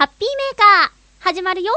[0.00, 1.74] ハッピーメーカー、始まるよ。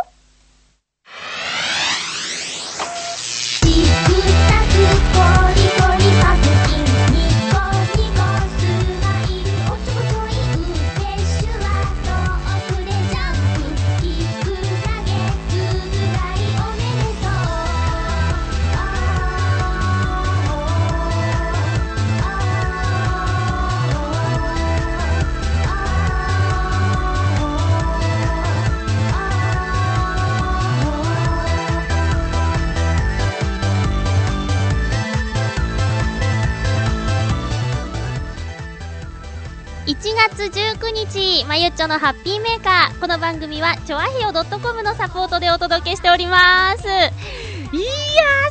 [40.12, 43.00] 月19日、まゆっちょのハッピーメーカー。
[43.00, 46.86] この番組は、ちょあひよ .com のサポートでお届けしております。
[46.86, 47.14] いやー、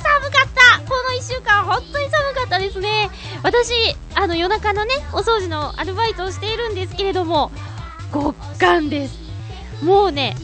[0.00, 3.10] 寒かったこの1週間、本当に寒かったですね。
[3.42, 7.52] 私、あの、夜中のね、お掃除のアルバイトをしているんですけれども、
[8.10, 9.18] 極寒です。
[9.82, 10.34] もうね、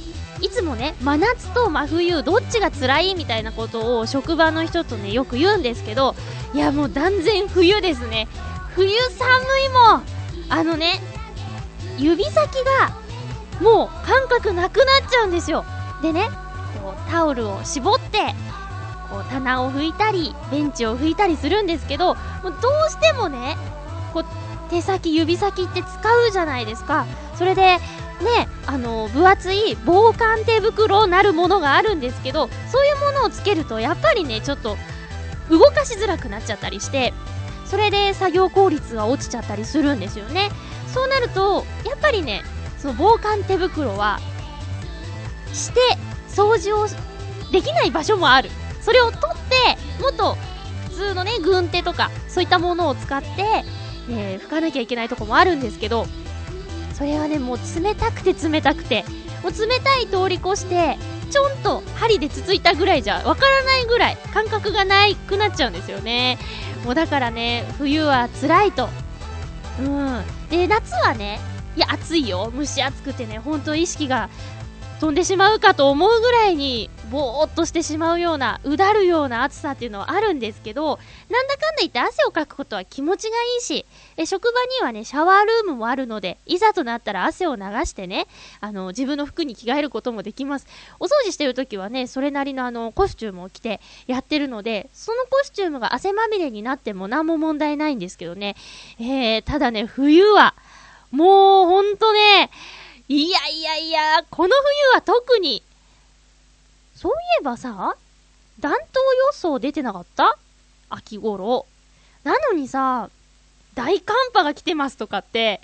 [0.43, 6.15] いつもね、真夏と真冬、どっちが辛いみたいなことを職場の人とね、よく言うんですけど、
[6.53, 8.29] いや、もう断然冬ですね。
[8.75, 9.27] 冬寒
[9.65, 10.18] いもん
[10.49, 11.01] あのね、
[11.99, 12.97] 指先が
[13.61, 15.65] もう感覚なくなっちゃうんですよ。
[16.03, 16.31] でね、
[16.83, 18.35] こうタオルを絞って、
[19.11, 23.57] こう棚を拭いたり、ベンチを拭いたりするんですけど、もうどうしてもね、
[24.13, 24.25] こう
[24.71, 27.07] 手先、指先って使うじゃないですか。
[27.37, 27.79] それで、ね、
[28.67, 34.77] あの、分厚い防寒手袋なるものがあるんですけど、そういうものをつけると、やっぱりね、ちょっと
[35.51, 37.15] 動かしづらくなっちゃったりして、
[37.69, 40.51] それで作業効率が落ちちゃったりするんですよね。
[40.93, 42.43] そうなると、やっぱりね、
[42.79, 44.21] その防寒手袋は、
[45.53, 45.81] して
[46.29, 46.87] 掃除を
[47.53, 48.51] できない場所もある。
[48.81, 49.37] それを取っ
[49.97, 50.37] て、もっと
[50.89, 53.29] 普通のね、軍手とか、そういったものを使って、
[54.11, 56.07] え拭かなきゃいけないとこもあるんですけど、
[56.95, 59.05] それはね、もう冷たくて冷たくて、
[59.43, 60.97] もう冷たい通り越して、
[61.31, 66.39] ちょんと針でつついたぐらいじゃわからないぐらい感覚がないくなっちゃうんですよね。
[66.85, 68.89] もうだからね、冬は辛いと。
[69.81, 70.23] うん。
[70.51, 71.41] で、夏はね、
[71.77, 72.53] いや、暑いよ。
[72.57, 74.31] 蒸し暑くてね、ほんと意識が
[75.01, 80.99] 飛んでしまうかと思うぐらいに、ぼーっとしてしまうような、うだるような暑さっていうのはあるんですけど、
[81.31, 83.87] なんだかんだ言って汗をかくことは気持ちがいいし、
[84.17, 88.27] え職場にはね、シャワールームもあるので、いざとなったら汗を流してね、
[88.61, 90.67] あの、自分の服に着替えることもできます。
[91.01, 98.57] お掃除してるときはね、それなりのあの、コスチュームを着てやってるので、そのコスチュームが汗まみれになっても何も問題ないんですけどね。
[99.01, 100.55] えー、ただね、冬は、
[101.11, 102.51] もうほんとね、
[103.09, 105.63] いやいやいや、この冬は特に、
[106.99, 107.95] そういえばさ、
[108.59, 108.77] 暖冬
[109.29, 110.37] 予想出てなかった？
[110.91, 111.65] 秋頃。
[112.25, 113.09] なのにさ、
[113.77, 115.61] 大寒波が来てますとかって、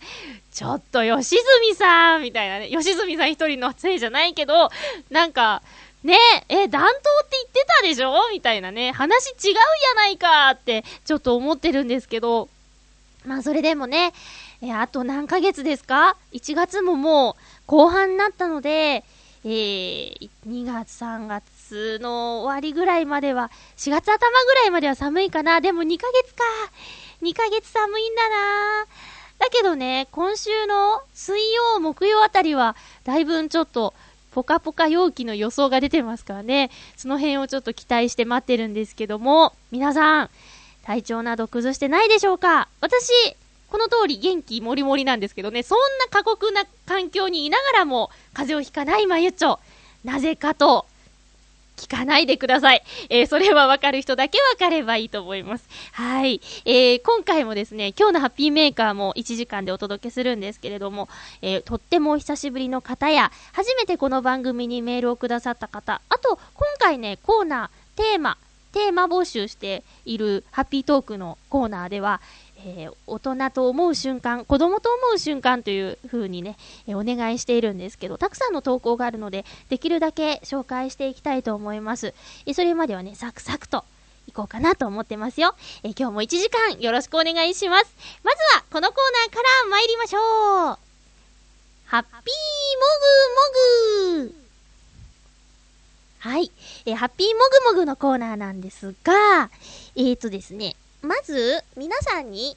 [0.53, 4.71] ちょっと吉住さんみたいなね、吉住さん一人のせいじゃないけど、
[5.11, 5.61] なんか、
[6.05, 6.17] ね
[6.49, 7.03] え、え、暖冬って
[7.33, 8.15] 言ってたでしょ？
[8.31, 9.61] みたいなね、話違うや
[9.97, 12.49] ないかって、ちょっと思ってるんですけど、
[13.27, 14.12] まあそれでもね、
[14.62, 17.34] えあと何ヶ月ですか ?1 月ももう
[17.67, 19.03] 後半になったので、
[19.44, 25.60] えー、2月3月の終わりぐらいまでは、4月頭ぐらいまでは寒いかな。
[25.60, 26.43] でも2ヶ月か。
[27.22, 28.87] 2ヶ月寒いんだな。
[29.38, 32.75] だけどね、今週の水曜、木曜あたりは、
[33.05, 33.93] だいぶちょっと、
[34.32, 36.71] ポカポカ陽気の予想が出てますからね。
[36.97, 40.31] その辺をちょっと期待して待ってるんですけども、皆さん、
[40.82, 42.69] 体調など崩してないでしょうか？
[42.81, 43.12] 私、
[43.75, 49.59] この通り元気もりもりなんですけどね、そんな過酷な環境にいながらも、風邪をひかないまゆちょ。
[50.05, 50.87] なぜかと、
[51.77, 52.85] 聞かないでください。
[53.11, 55.69] えーそれはわかる人だけわかればいいと思います。
[55.91, 56.41] はい。
[56.65, 61.09] えー今回もですね、今日のハッピーメーカーも1時間でお届けするんですけれども、
[61.43, 68.39] えーとってもお久しぶりの方や、初めてこの番組にメールをくださった方、あと、今回ね、コーナー、テーマ、
[68.71, 72.21] テーマ募集しているハッピートークのコーナーでは、
[72.67, 82.15] えー大人と思う瞬間、子供と思う瞬間という風にね、えーお願いしているんですけど、たくさんの投稿があるので、できるだけ紹介していきたいと思います。
[82.47, 83.85] えそれまではね、サクサクと
[84.27, 85.55] いこうかなと思ってますよ。
[85.83, 87.87] え今日も1時間よろしくお願いします。
[88.23, 88.97] まずは、このコー
[89.27, 90.21] ナーから参りましょう。
[91.87, 92.12] ハッピーも
[94.15, 94.35] ぐもぐ
[96.19, 96.50] はい。
[96.87, 99.50] えハッピーもぐもぐのコーナーなんですが、
[99.94, 102.56] えーとですね、まず、皆さんに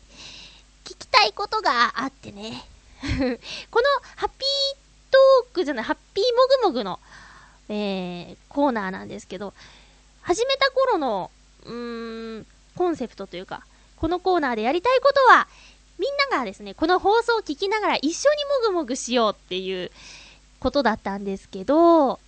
[0.86, 2.66] 聞きたいことがあってね。
[3.70, 3.86] この
[4.16, 4.78] ハッピー
[5.12, 7.00] トークじゃない、ハッピーもぐもぐの、
[7.70, 9.54] えー、コーナーなんですけど、
[10.22, 11.32] 始めた頃の、
[11.66, 13.66] うーん、コンセプトというか、
[13.98, 15.48] このコーナーでやりたいことは、
[16.00, 19.92] みんながですね、この放送を聞きながら一緒にもぐもぐしようっていう
[20.60, 22.20] ことだったんですけど、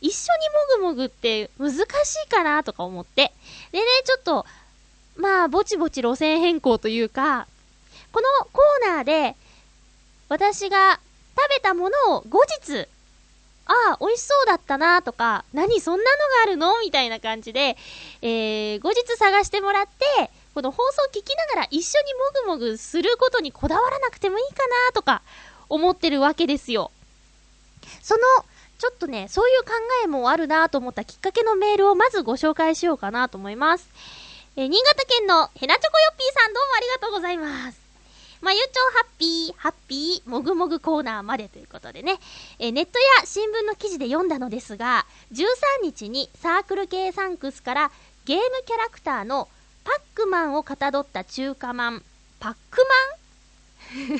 [0.00, 0.32] 一緒
[0.78, 1.80] にもぐもぐって難し
[2.26, 3.32] いかなとか思って。
[3.70, 4.46] でね、ちょっと、
[5.16, 7.46] まあ、ぼちぼち路線変更というか、
[8.12, 9.36] このコーナーで、
[10.28, 11.00] 私が
[11.36, 12.86] 食べたものを後日、
[13.66, 17.76] ああ、美味しそうだったなとか、何そんなのがあるのみたいな感じで、
[18.22, 25.22] えー、後日探してもらって、この放送聞きながら一緒にもぐもぐすることにこだわらなくてもいいかなとか、
[25.68, 26.90] 思ってるわけですよ。
[28.02, 28.20] その、
[28.78, 29.70] ちょっとね、そういう考
[30.04, 33.88] えもあるなと思ったきっかけのメールをまずご紹介しようかなと思います。
[34.54, 37.80] えー、新潟県のヘナチョコヨッピーさんどうもありがとうございます。
[38.42, 38.64] まゆちょ
[38.98, 42.18] ハッピー、ハッピー、もぐもぐコーナーまでということでね、
[42.58, 45.46] えー、ネットや新聞の記事で読んだのですが、13
[45.84, 47.90] 日にサークル系サンクスから
[48.26, 49.48] ゲームキャラクターの
[49.84, 52.02] パックマンをかたどった中華マン、
[52.38, 52.84] パック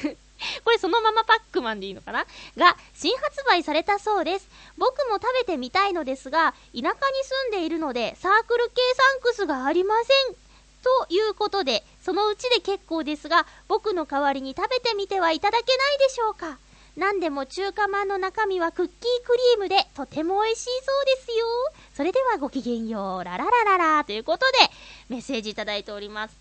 [0.06, 0.17] マン？
[0.64, 2.26] これそのままパックマンでいいのかな？
[2.56, 4.48] が、新発売されたそうです。
[4.76, 10.36] 僕も食べてみたいのですが、田舎に住んでいるので、サークル系サンクスがありません。
[10.82, 16.58] ということで、そのうちで結構ですが、僕の代わりに食べてみてはいただけないでしょうか。
[16.96, 18.96] 何でも中華まんの中身はクッキー
[19.26, 21.46] クリームでとても美味しいそうですよ。
[21.94, 23.24] それではごきげんよう。
[23.24, 24.58] ラララララということで
[25.08, 26.36] メッセージいただいております。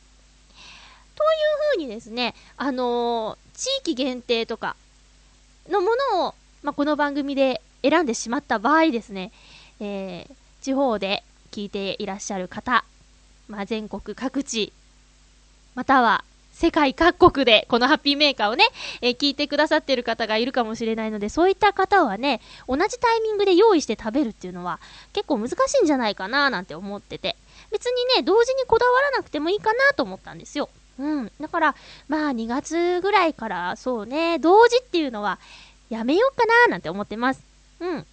[1.15, 1.30] という
[1.75, 4.75] 風にですね、あのー、地域限定とか
[5.69, 9.31] のものを、まあ、この番組で選んでしまった場合ですね、
[9.80, 12.84] えー、地方で聞いていらっしゃる方、
[13.48, 14.74] まあ、全国各地、
[15.75, 18.66] または世界各国でこのハッピーメーカーをね、
[19.00, 24.80] えー、聞いてくださってる方がいるかもしれないので、そういった方はね、同じタイミングで用意して食べるっていうのは
[25.14, 27.36] 結構難しいんじゃないかななんて思ってて、
[27.72, 30.72] 別にね、同時にこだわらなくてもいいかなと思ったんですよ。
[31.00, 31.32] うん。
[31.40, 31.76] だから、
[32.08, 35.40] まあ2月ぐらいからそうね、同時っていうのは
[35.90, 37.44] やめようかななんて思ってます。
[37.80, 38.06] うん。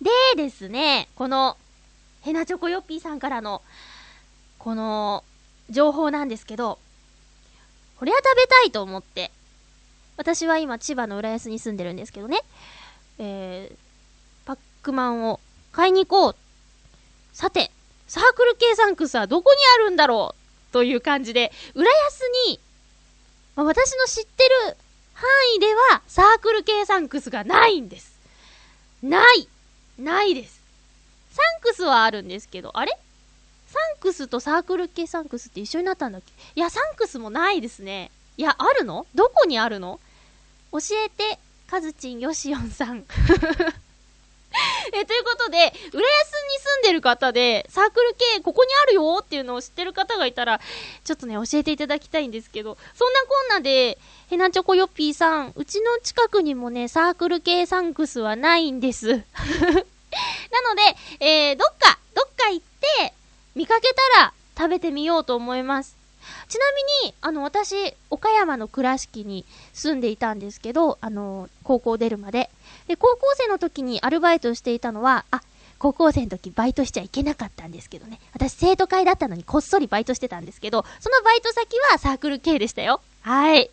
[0.00, 1.56] でですね、この、
[2.22, 3.62] ヘナチョコヨッピーさんからの、
[4.58, 5.24] この、
[5.68, 6.78] 情報なんですけど、
[7.98, 9.30] これは食べたいと思って、
[10.16, 12.40] 私は今千葉の浦安に住んでるんですけどね、
[13.18, 13.76] えー、
[14.46, 15.40] パックマンを
[15.72, 16.36] 買いに行こう。
[17.32, 17.70] さて、
[18.08, 20.39] サークル系サンクスはどこにあるんだろう
[20.72, 22.60] という感じで、浦安に、
[23.56, 24.76] まあ、私の知ってる
[25.14, 28.18] 範囲ではサークル系サンクスがないんです。
[29.02, 29.48] ない
[29.98, 30.60] ないです。
[31.32, 32.92] サンクスはあるんですけど、あれ？
[33.66, 36.32] サンクスとサークル系サンクスって一緒になったんだっけ？
[36.54, 38.10] いや、サンクスもないですね。
[38.36, 39.06] いや、あるの？
[39.14, 40.00] どこにあるの？
[40.72, 41.38] 教えて、
[41.68, 43.04] カズチンヨシオンさん。
[44.92, 46.00] え、ということで、浦安に
[46.58, 50.60] 住んでる方で、サークル系ここにあるよっていうのを知ってる方がいたら、
[51.04, 53.98] ちょっとね、教えていただきたいんですけど、そんなこんなで、
[54.28, 59.08] ヘナチョコヨッピーさん、うちの近くにもね、サークル系サンクスはないんです。
[59.08, 59.24] なの
[61.18, 62.66] で、えー、どっか、どっか行っ
[62.98, 63.14] て、
[63.54, 65.96] 見かけたら食べてみようと思います。
[66.48, 66.64] ちな
[67.02, 72.50] みに、あの、私、岡山の倉敷に住んでいたんですけど、あの、高校出るまで。
[72.90, 75.42] で、高校生の時にアルバイトしていたのは、あ、
[75.78, 78.18] 高校生の時バイトしちゃいけなかったんですけどね。
[78.32, 83.00] 私生徒会だったのにこっそりバイトしてたんですけど、そのバイト先はサークル系でしたよ。
[83.22, 83.70] はい。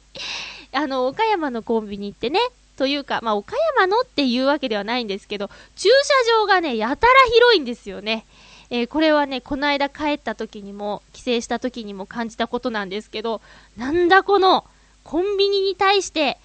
[0.71, 2.39] あの、岡山のコンビニってね、
[2.77, 8.23] というか、まあ、岡山のっていうわけではないんですけど、駐車場がね、やたら広いんですよね。
[8.69, 13.42] えー、これはね、この間帰った時にも、帰省した時にも感じたことなんですけど、
[13.77, 14.63] なんだこの、
[15.03, 16.37] コンビニに対して、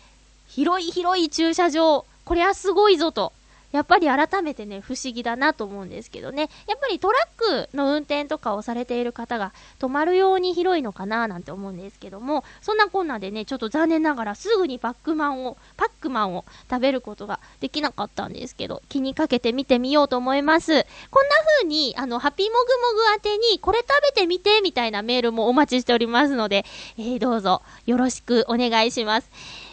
[0.48, 3.32] 広い広い駐車場、これはすごいぞと。
[3.72, 6.50] やっぱり改めてね、不思議だなと思うんですけどね。
[6.68, 20.86] やっぱりトラックの運転とかをされている方が止まるように広いのかななんて思うんですけども、そんなこんなでね、ちょっと残念ながらすぐにパックマンを、パックマンを食べることができなかったんですけど、気にかけてみてみようと思います。
[21.10, 22.62] こんな風に、あの、ハピモグモ
[22.94, 26.66] グ宛てに、これ食べてみて、みたいなメールもお待ちしておりますので、
[26.98, 29.30] えー、どうぞよろしくお願いします。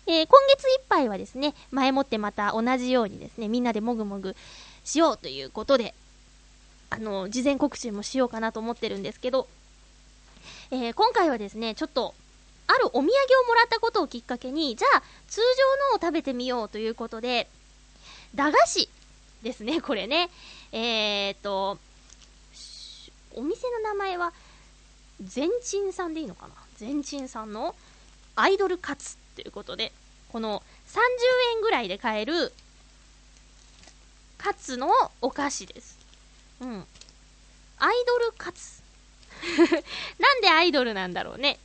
[0.09, 4.35] えー、今月いっぱいはですね、前もってまた同じようにですね、みんなでもぐもぐ
[4.83, 5.93] しようということで、
[6.89, 9.47] あの、事前告知もしようかなと思ってるんですけど、
[10.71, 12.15] えー、今回はですね、ちょっと、
[12.65, 13.07] あるお土産を
[13.47, 15.41] もらったことをきっかけに、じゃあ、通
[15.91, 17.47] 常のを食べてみようということで、
[18.33, 18.89] 駄菓子
[19.43, 20.31] ですね、これね。
[20.71, 21.77] えーと、
[23.35, 24.33] お店の名前は、
[25.21, 26.53] 全鎮さんでいいのかな？
[26.77, 27.75] 全鎮さんの
[28.35, 29.91] アイドルカツということで、
[30.31, 31.01] この30
[31.55, 32.53] 円ぐらいで買える、
[34.37, 34.89] カツの
[35.21, 35.97] お菓子です。
[36.61, 36.85] うん。
[37.77, 38.81] アイドルカツ。
[40.19, 41.59] なんでアイドルなんだろうね。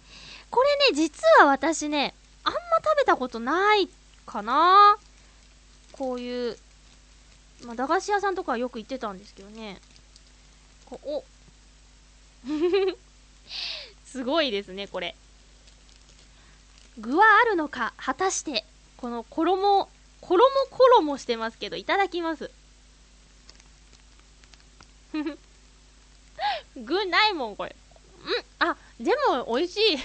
[0.50, 3.88] これね、実は私ね、あんま食べたことない
[4.26, 4.98] かな
[5.92, 6.58] こういう、
[7.64, 9.80] まあ、駄菓子屋さんとかよく行ってたんですけどね。
[10.86, 11.24] こお
[14.04, 15.16] すごいですね、これ。
[16.98, 18.64] 具はあるのか、果たして、
[18.96, 19.88] この衣、
[20.20, 22.50] 衣衣してますけど、いただきます。
[26.76, 27.70] 具ないもん、これ。
[27.70, 27.74] ん
[28.58, 29.98] あ、でも美味しい。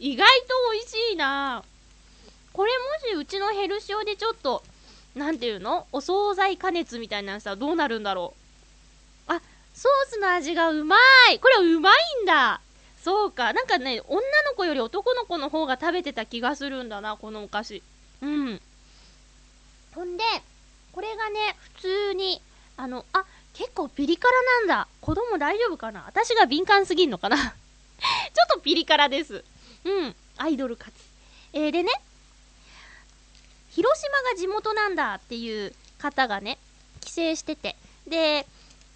[0.12, 1.62] 意外と美味しいな
[2.52, 4.62] これもしうちのヘルシオでちょっと、
[5.14, 5.86] なんていうの？
[5.92, 8.34] お惣菜加熱みたいなのさ、どうなるんだろ
[9.28, 9.32] う。
[9.32, 9.40] あ、
[9.74, 10.96] ソースの味がうま
[11.32, 12.60] いこれうまいんだ
[13.04, 13.52] そうか。
[13.52, 14.22] なんかね、女の
[14.56, 17.82] 子より男の子の方が食べてた気がするんだな、このお菓子。
[18.22, 18.60] うん。
[19.94, 20.24] ほんで、
[20.90, 22.40] これがね、普通に、
[22.78, 24.88] あの、あ、結構ピリ辛なんだ。
[25.02, 26.04] 子供大丈夫かな？
[26.06, 27.36] 私が敏感すぎんのかな？
[27.38, 27.52] ちょっ
[28.54, 29.44] とピリ辛です。
[29.84, 30.16] うん。
[30.38, 30.94] アイドル勝ち。
[31.52, 31.92] えー、でね、
[33.70, 36.58] 広島が地元なんだっていう方がね、
[37.00, 38.46] 帰省してて、で、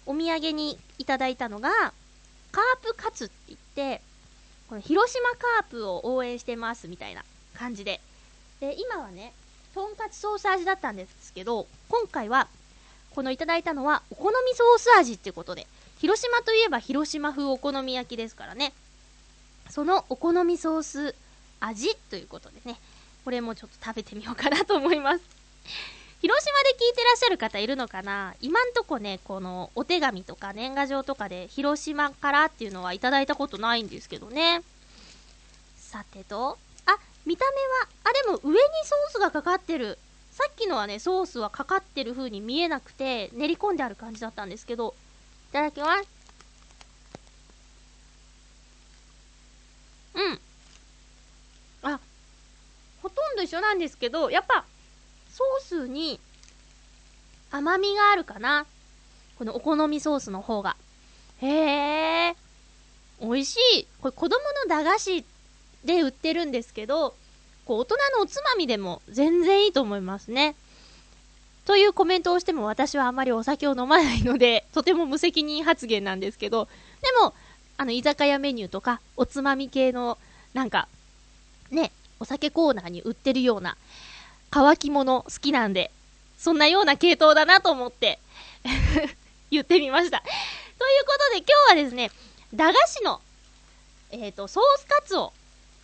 [0.07, 1.93] お土産にいただいたのが、
[2.51, 4.01] カープカツって言て、
[4.67, 7.23] この広島カープを応援してますみたいな
[7.55, 8.01] 感じで。
[8.59, 9.33] で、今はね、
[9.73, 12.47] とんかつソース味だったんですけど、今回は、
[13.15, 15.65] このいただいたのは、お好みソース味っていうことで、
[15.99, 18.73] 広島といえば広島風お好み焼きですからね。
[19.69, 21.15] そのお好みソース
[21.59, 22.79] 味ということでね、
[23.23, 25.21] これもちょっと食べてみようかなと思います。
[26.21, 28.35] 広島で聞いてらっしゃる方いるのかな？
[28.41, 34.61] 今んとこね、このお手紙とか年賀状とかで広島からっていうのはいただいたことないんですけどね。
[35.77, 39.97] さてと、あ、見た目は、あ、でも上にソースがかかってる。
[40.31, 44.93] さっきのはね、ソースはかかってる風に見えなくて、練り込んである感じだったんですけど、
[45.51, 46.07] いただきます。
[50.15, 50.39] うん。
[51.83, 51.99] あ、
[53.01, 54.65] ほとんど一緒なんですけど、やっぱ、
[55.61, 56.19] ソースに
[57.49, 58.65] 甘みがあるかな。
[59.37, 60.75] このお好みソースの方が。
[61.41, 62.35] へえ。
[63.21, 63.87] 美味しい。
[64.01, 65.25] これ子供の駄菓子
[65.85, 67.15] で売ってるんですけど、
[67.63, 70.55] こう大人のおつまみでも全然いいと思いますね。
[71.63, 76.67] というコメントをしても私はあまりお酒を飲まないので、 とても無責任発言なんですけど、
[77.01, 77.33] でも、
[77.77, 80.17] あの、居酒屋メニューとか、おつまみ系の、
[80.53, 80.89] なんか、
[81.71, 83.77] ね、お酒コーナーに売ってるような、
[84.51, 85.91] 乾き物好きなんで、
[86.37, 88.19] そんなような系統だなと思って、
[89.51, 90.19] 言ってみました。
[90.19, 92.11] ということで今日はですね、
[92.53, 93.21] 駄菓子の、
[94.11, 95.33] えっ、と、ソースカツを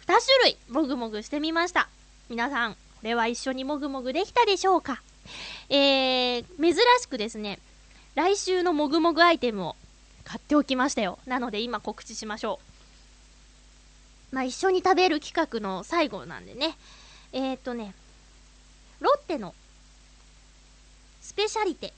[0.08, 1.90] 2種類もぐもぐしてみました。
[2.30, 5.02] 皆さん、これは一緒にもぐもぐできたでしょうか？
[5.70, 7.60] えー、珍しくですね、
[8.16, 9.76] 来週のもぐもぐアイテムを
[10.24, 11.20] 買っておきましたよ。
[11.26, 12.60] なので今告知しましょ
[14.32, 14.36] う。
[14.36, 16.78] まあ、一緒に食べる企画の最後なんでね。
[17.32, 17.94] えー、っとね、
[19.00, 19.54] ロッテの
[21.22, 21.94] スペシャリテ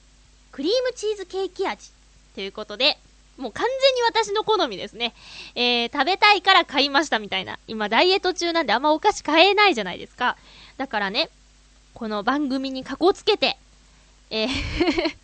[0.51, 1.92] クリームチーズケーキ味
[2.34, 2.98] ということで、
[3.38, 5.13] もう完全に私の好みですね。
[5.56, 7.60] えー、食べたいから買いましたみたいな。
[7.68, 10.38] 今ダイエット中なんであんまお菓子買えないじゃないですか。
[10.77, 11.30] だからね、
[11.94, 13.58] この番組にかこつけて、
[14.30, 14.48] えー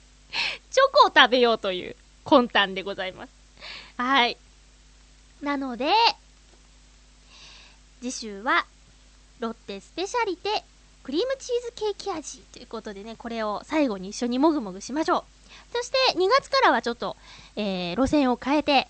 [0.72, 3.30] チョコを食べようという魂胆でございます。
[3.98, 4.38] はい。
[5.42, 5.92] なので、
[8.02, 8.66] 次週は、
[9.40, 10.64] ロッテスペシャリテ
[11.04, 15.24] クリームチーズケーキ味ということでね、これを最後に一緒にもぐもぐしましょう。
[15.76, 17.18] そして2月からはちょっと、
[17.56, 18.88] えー、路線を変えて、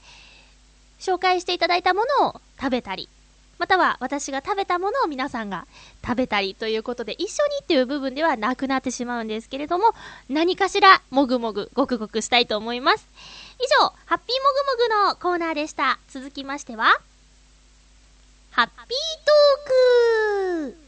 [0.99, 3.09] 紹介していただいたものを食べたり、
[3.57, 5.65] または私が食べたものを皆さんが
[6.05, 9.93] 食べたりということで、一緒にっていう部分ではなくなってしまうんですけれども、
[10.29, 13.07] 何かしらもぐもぐ、ごくごくしたいと思います。
[13.59, 14.49] 以上、ハッピーも
[14.89, 15.99] ぐもぐのコーナーでした。
[16.09, 16.99] 続きましては、
[18.51, 18.77] ハッピー
[20.67, 20.82] トーク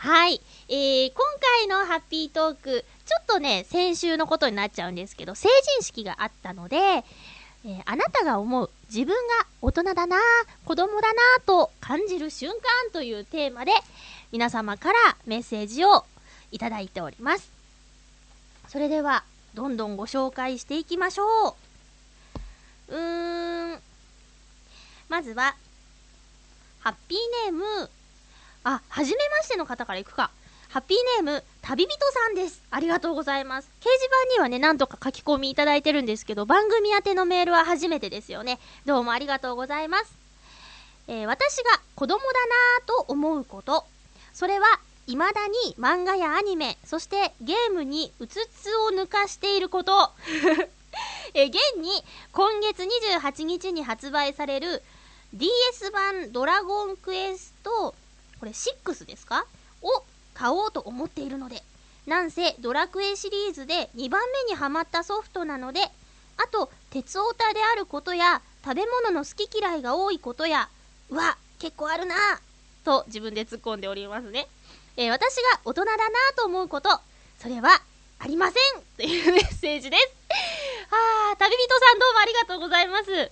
[0.00, 0.40] はい。
[0.70, 1.26] えー、今
[1.58, 10.16] 回のハッピートーク、ちょっとね、先週のことになっちゃうんですけど、成人式があったので、えーあなたが思う自分が大人だな、
[10.64, 13.72] 子供だなと感じる瞬間というテーマで、
[14.32, 16.06] 皆様からメッセージを
[16.50, 17.50] いただいております。
[18.68, 21.50] それでは、どんどんご紹介していきましょ
[22.88, 22.94] う。
[22.94, 23.80] うーん。
[25.10, 25.56] まずは、
[26.78, 27.90] ハッピーネーム、
[28.64, 30.30] あ、はじめましての方からいくか。
[30.68, 32.62] ハッピーネーム、旅人さんです。
[32.70, 33.70] ありがとうございます。
[33.80, 38.58] 掲示板にはね、なんとか書き込みいただいてるんですけど、番組宛てのメールは初めてですよね。
[38.86, 40.14] どうもありがとうございます。
[41.08, 43.84] えー私が子供だなぁと思うこと。
[44.32, 44.66] それは、
[45.06, 50.12] 未だに漫画やアニメ、そしてゲームにうつつを抜かしていること。
[51.34, 54.82] え現に、今月28日に発売される
[55.32, 57.94] DS 版ドラゴンクエスト、
[58.40, 59.46] これ6ですか？
[59.82, 60.02] を
[60.34, 61.62] 買おうと思っているので。
[62.06, 65.80] なんせドラクエシリーズで2番目にハマったソフトなので
[66.38, 70.70] あと鉄オタであることや食べ物の好き嫌いが多いことや
[71.10, 72.14] うわ結構あるな
[72.84, 74.48] と自分で突っ込んでおりますね、
[74.96, 76.02] えー私が大人だな
[76.36, 76.88] と思うこと
[77.38, 77.80] それは
[78.18, 80.08] ありませんというメッセージです。
[80.90, 83.06] あー旅人さんどうもありがとうございます。
[83.12, 83.30] で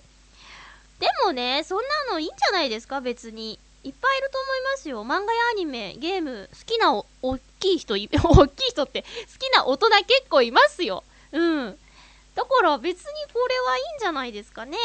[1.25, 3.01] もねそんなのいいんじゃないですか？
[3.01, 3.59] 別に。
[3.83, 5.03] いっぱいいると思いますよ。
[5.03, 9.07] 漫画やアニメゲーム好きなお大きい人 大きい人って好
[9.39, 11.03] きな大人結構いますよ。
[11.31, 11.79] うん。
[12.35, 14.77] だから別にこれはいいんじゃないですかね。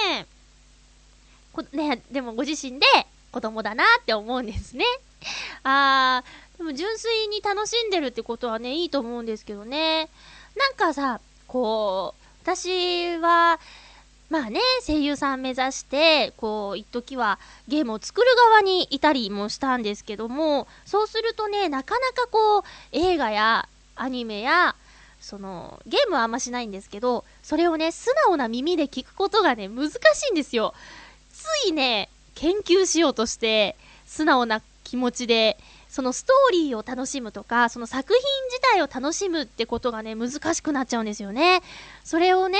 [1.52, 2.86] こねでもご自身で
[3.30, 4.84] 子供だなって思うんですね。
[5.62, 10.08] あーでも純粋に楽しんでるってことはねいいと思うんですけどね。
[10.56, 13.58] なんかさこう私は
[14.34, 17.38] まあね、声優さん目指して、こう、一時は
[17.68, 24.74] ゲームを作る側にいたりもしたんですけども、そうするとね、なかなかこう、映画やアニメや、
[25.20, 29.96] その、ゲームはあんましないんですけど、それをね、素直な耳で聞くことがね、難し
[30.30, 30.74] いんですよ。
[31.32, 41.62] ついね、研究しようとして、素直な気持ちで、そのストーリーを楽しむとか、その作品自体を楽しむってことがね、難しくなっちゃうんですよね。
[42.02, 42.58] それをね、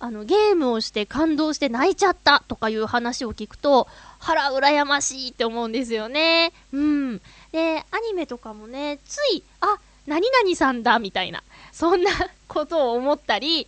[0.00, 6.52] あの、ゲームをして感動して泣いちゃったとかいう話を聞くと、腹羨ましいって思うんですよね。
[6.72, 7.18] うん。
[7.52, 12.10] で、アニメとかもね、つい、あ、何々さんだみたいな、そんな
[12.48, 13.66] ことを思ったり、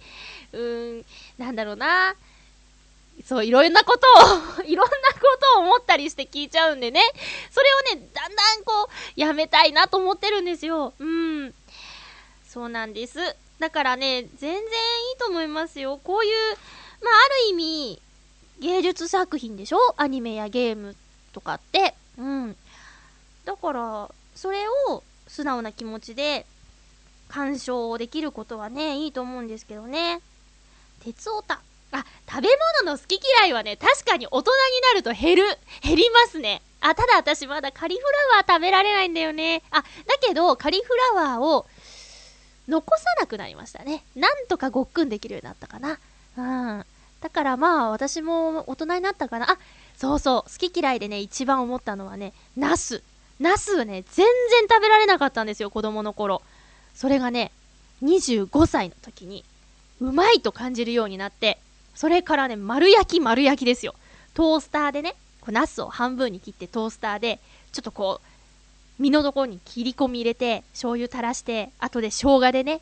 [0.53, 1.05] うーん、
[1.39, 2.15] なんだろうな。
[3.25, 4.07] そう、いろんなこと
[4.61, 7.01] を、 いろんなことを思ったりして聞いちゃうんでね。
[7.51, 10.93] それをね、だんだんこう、やめたいなと思ってるんですよ。
[10.99, 11.55] うん。
[12.47, 13.37] そうなんです。
[13.59, 14.65] だからね、全然いい
[15.19, 15.99] と思いますよ。
[16.03, 16.57] こういう、
[17.03, 18.03] まあ、ある意味、
[18.61, 19.79] 芸術作品でしょ？
[19.97, 20.97] アニメやゲーム
[21.33, 21.95] とかって。
[22.19, 22.57] うん。
[23.45, 26.47] だから、それを素直な気持ちで
[27.29, 30.21] 鑑賞できることはね、いいと思うんですけどね。
[31.05, 31.61] 鉄オタ。
[31.93, 32.49] あ、食べ
[32.83, 35.59] 物の好き嫌いはね、確かに大人になると減る。
[35.83, 36.63] 減りますね。
[36.81, 39.63] あ、ただ私まだカリフラワー食べられないんだよね。
[39.71, 39.87] あ、だ
[40.21, 41.67] けど、カリフラワーを
[42.69, 44.05] 残さなくなりましたね。
[44.15, 45.99] なんとかごっくんできるようになったかな。
[46.37, 46.85] うん。
[47.21, 49.51] だからまあ、私も大人になったかな。
[49.51, 49.59] あ、
[49.97, 53.03] そうそう、好き嫌いでね、一番思ったのはね、ナス。
[53.41, 56.43] ナスはね、全然食べられなかったんですよ、子供の頃。
[56.95, 57.53] それがね、
[58.03, 59.45] 25歳の時に、
[60.01, 61.59] うまいと感じるようになって、
[61.95, 63.95] それからね、丸焼き丸焼きですよ。
[64.35, 67.41] トースターでね、こうナスを半分に切ってトースターで、
[67.73, 68.36] ちょっとこう、
[68.99, 72.81] 身のところに切り込み入れて、醤油垂らして、後で生姜でね、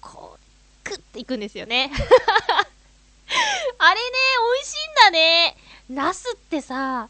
[0.00, 1.90] こう、クッていくんですよね。
[3.78, 4.10] あれね、
[4.54, 5.56] 美味しいんだね。
[5.88, 7.08] ナスってさ、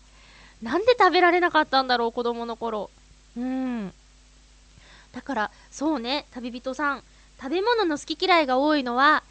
[0.62, 2.90] なんで食べられなかったんだろう、子供の頃。
[3.36, 3.92] うん。
[5.12, 7.02] だから、そうね、旅人さん、
[7.40, 9.22] 食べ物の好き嫌いが多いのは、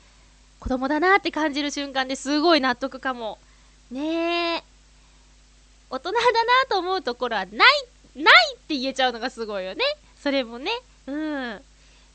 [0.60, 3.38] 子供だなって感じる瞬間ですごい納得かも。
[3.92, 4.64] ねえ。
[5.90, 6.22] 大人だな
[6.70, 9.84] と思うところはない、ないって言えちゃうのがすごいよね。
[10.22, 10.72] それもね。
[11.08, 11.62] うん。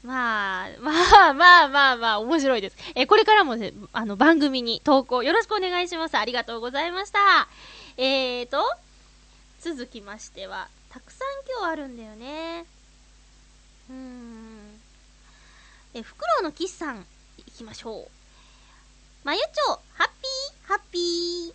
[0.04, 0.90] まあ、ま
[1.30, 2.76] あまあまあまあ、面白いです。
[2.94, 6.18] え、これからもね、あの、番組に投稿よろしくお願いします。
[6.18, 7.48] ありがとうございました。
[7.96, 8.62] えーと、
[9.61, 11.28] 続きましては、たくさん
[11.59, 12.66] 今日あるんだよね。
[13.88, 14.80] うーん。
[15.94, 17.07] え、フクロウのキスさん、
[17.38, 18.09] いきましょう。
[19.24, 20.98] まゆちょ、ハッピー、ハッピ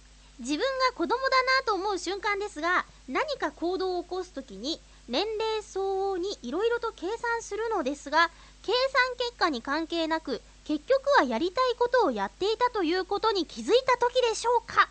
[0.04, 0.09] ー。
[0.40, 1.16] 自分が子供だ
[1.60, 8.30] なと思う瞬間ですが、何か行動を起こすときに、年齢相応にいろいろと計算するのですが、
[8.64, 14.88] 計算結果に関係なく、結局はやりたいことをやっていたということに気づいたときでしょうか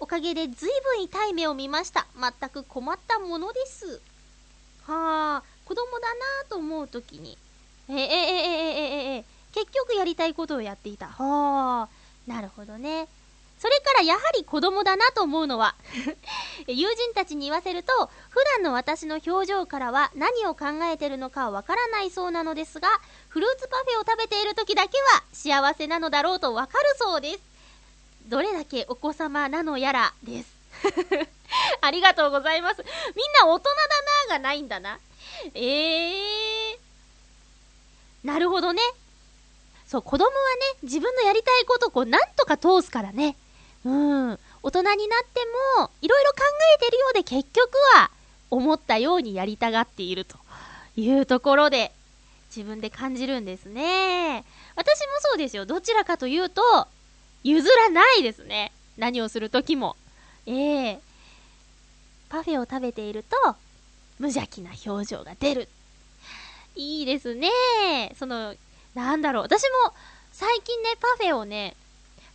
[0.00, 2.06] おかげで随分痛い目を見ました。
[2.18, 4.00] 全く困ったものです。
[4.84, 7.38] はあ、子供だなと思うときに、
[7.88, 11.06] ええええええええ結局やりたいことをやっていた。
[11.06, 11.88] はあ、
[12.26, 13.08] なるほどね。
[13.58, 15.74] それからやはり子供だなと思うのは
[16.66, 22.88] 友人たちに言わせると普段の私の表情からは何を考えてるのかわからないそうなのですが
[23.28, 27.40] フルーツパフェを食べている時だけは幸せなのだろうとわかるそうです。
[28.26, 30.58] どれだけお子様なのやらです。
[31.80, 32.84] ありがとうございます。
[33.16, 33.74] みんな大人だ
[34.28, 34.98] ながないんだな。
[35.54, 36.78] えー。
[38.22, 38.82] なるほどね。
[39.86, 40.34] そう、子供はね、
[40.82, 43.36] 自分のやりたいことをこう、なんとか通すからね。
[43.84, 44.38] うん。
[44.62, 45.40] 大人になって
[45.78, 46.38] も、いろいろ考
[46.76, 48.10] えてるようで結局は、
[48.50, 50.36] 思ったようにやりたがっていると
[50.96, 51.92] いうところで、
[52.54, 54.44] 自分で感じるんですね。
[54.74, 55.66] 私もそうですよ。
[55.66, 56.62] どちらかというと、
[57.44, 58.72] 譲らないですね。
[58.96, 59.96] 何をするときも。
[60.46, 61.00] ええ
[62.28, 63.56] パフェを食べていると、
[64.18, 65.68] 無邪気な表情が出る。
[66.74, 67.50] いいですね。
[68.18, 68.54] その、
[68.94, 69.42] なんだろう。
[69.44, 69.94] 私も
[70.32, 71.76] 最近ね、パフェをね、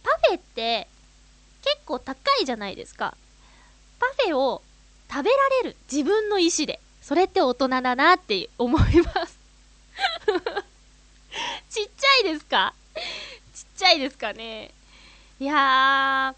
[0.03, 0.88] パフェって
[1.63, 3.15] 結構高いじゃないですか。
[3.99, 4.62] パフェを
[5.10, 5.76] 食べられる。
[5.91, 6.80] 自分の意思で。
[7.02, 9.38] それって大人だなって思います。
[11.69, 12.73] ちっちゃいですか？
[12.95, 14.71] ちっちゃいですかね。
[15.39, 16.36] いや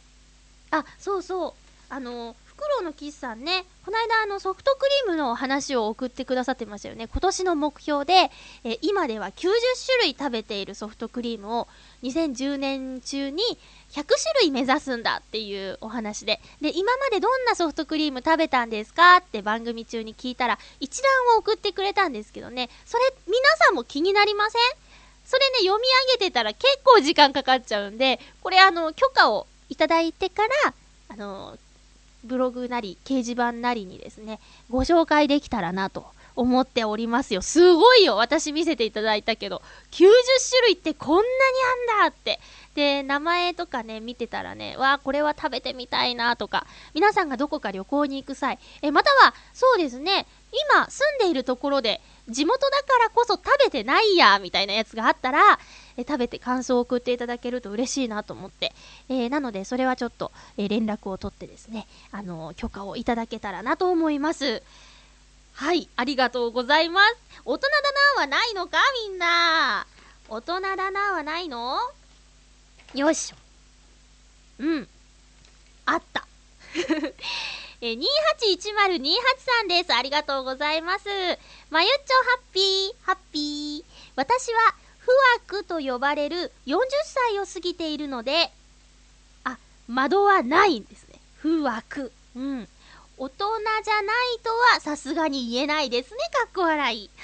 [0.71, 1.53] ー、あ、そうそう。
[1.89, 7.07] あの、フクロウのキスさんね、この間あのソフトクリームの話を送ってくださってましたよね。
[7.07, 8.31] 今年の目標で、
[8.63, 9.31] え今では90
[9.85, 11.67] 種類食べているソフトクリームを
[12.03, 13.43] 2010年中に
[13.91, 14.05] 100種
[14.41, 16.39] 類目指すんだっていうお話で。
[16.61, 19.17] で、今までどんなソフトクリーム食べたんですか？
[19.17, 24.61] って番組中に聞いたら、一覧を送ってくれたんですけどね、それ皆さんも気になりません？
[25.25, 30.73] それね、読み上げてたら結構時間かかっちゃうんで、これあの、許可をいただいてから、
[31.09, 31.57] あの、
[32.25, 37.41] ブログなり、掲示板なりにですね、ご紹介できたらなと思っておりますよ。
[37.41, 39.61] すごいよ私見せていただいたけど、
[39.91, 40.07] 90
[40.49, 41.27] 種類ってこんなに
[42.01, 42.39] あんだって。
[42.75, 50.27] で、名前とかね、見てたらね、わあ、これは食べてみたいなとか、皆さんがどこか旅行に行く際、え、または、そうですね、
[50.73, 55.57] 今住んでいるところで、地元だからこそ食べてないや、みたいなやつがあったら、
[55.97, 58.73] え食べて感想を送っていただけると嬉しいなと思って、
[59.09, 64.61] えーなので、それはちょっと、え連絡を取ってですね、あの許可をいただけたらなと思います。
[65.53, 67.15] はい、ありがとうございます。
[67.45, 67.69] 大人だ
[68.17, 68.77] なはないのか
[69.07, 69.87] みんな。
[70.27, 71.77] 大人だなはないの？
[72.93, 73.37] よいしょ。
[74.59, 74.87] うん。
[75.85, 76.27] あった。
[77.81, 79.93] えー、281028さんです。
[79.93, 81.05] ありがとうございます。
[81.69, 83.83] まゆっちょハッピー、ハッピー。
[84.15, 85.11] 私は、不
[85.51, 88.51] 惑と呼ばれる40歳を過ぎているので、
[89.43, 91.19] あ、窓はないんですね。
[91.37, 92.11] 不惑。
[92.35, 92.67] うん。
[93.17, 93.45] 大人
[93.83, 97.09] じゃないとはさすがに言えないですね、かっこ笑い。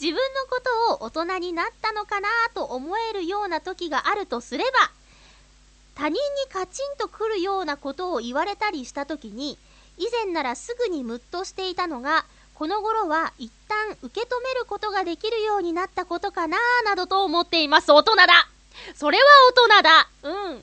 [0.00, 4.90] 自分のことを大人になったのかなと思えるような時があるとすれば、
[5.96, 6.18] 他人に
[6.50, 9.58] カチンとくるようなことを言われたりした時に、
[9.98, 12.24] 以前ならすぐにムッとしていたのが、
[12.60, 17.90] この頃は一旦受け止めることができるようになったことかななどと思っています。
[17.90, 18.26] 大人だ
[18.94, 20.62] それは大人だうん。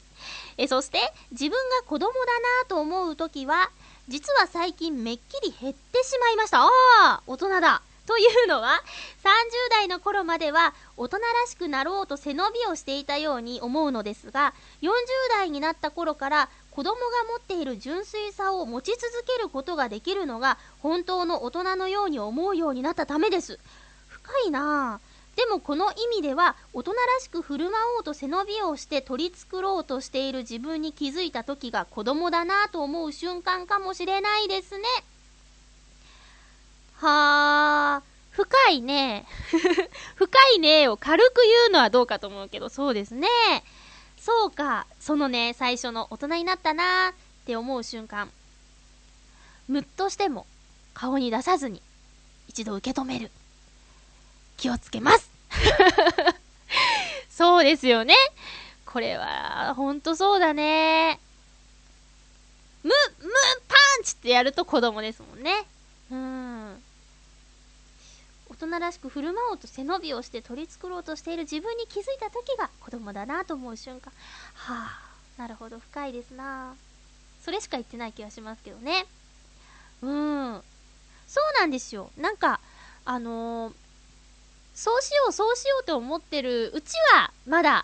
[0.57, 0.99] え、そして、
[1.31, 2.19] 自分が子供だ
[2.61, 3.71] なと思う時は、
[4.07, 6.65] 実は最近めっきり減ってしまいました。
[6.65, 6.69] あ
[7.01, 7.81] あ、大人だ。
[8.05, 8.83] というのは、
[9.23, 14.91] 30代の頃までは大人らしくなろうと背伸びをしていたように思うのですが、40
[15.31, 23.57] 代になった頃から子供が持っている純粋さを持ち続けることができるのが本当の大人のように思うようになったためです。
[24.07, 25.35] 深いなぁ。
[25.37, 34.83] でもこの意味では大人らしく振る舞おうと背伸びをして取り繕ろうとしている自分に気づいた時が子供だなぁと思う瞬間かもしれないですね。
[36.97, 39.25] はあ、深いね。
[40.13, 43.27] 深いねを軽く言うのはどうかと思うけど、そうですね。
[44.27, 47.13] そうか、そのね、最初の大人になったなーっ
[47.45, 48.29] て思う瞬間。
[49.69, 50.45] ムッとしても
[50.93, 51.81] 顔に出さずに
[52.49, 53.31] 一度受け止める。
[54.57, 55.31] 気をつけます。
[57.31, 58.15] そうですよね。
[58.85, 61.21] これは、ほんとそうだね。
[62.83, 63.31] む、む、
[63.69, 65.65] パンチってやると子供ですもんね。
[66.11, 66.66] うん。
[68.59, 74.11] 大人らしく振る舞おうと背伸びをして取り繕ろうとしている自分に気づいた時が子供だなと思う瞬間。
[74.55, 74.99] は
[75.37, 76.73] あ、なるほど、深いですな
[77.43, 79.05] それしか言ってない気がしますけどね。
[80.01, 80.61] うん。
[81.27, 82.09] そうなんですよ。
[82.17, 82.59] なんか、
[83.05, 83.73] あのー
[84.77, 87.83] そうしよう、そうしようと思ってるうちは、まだ、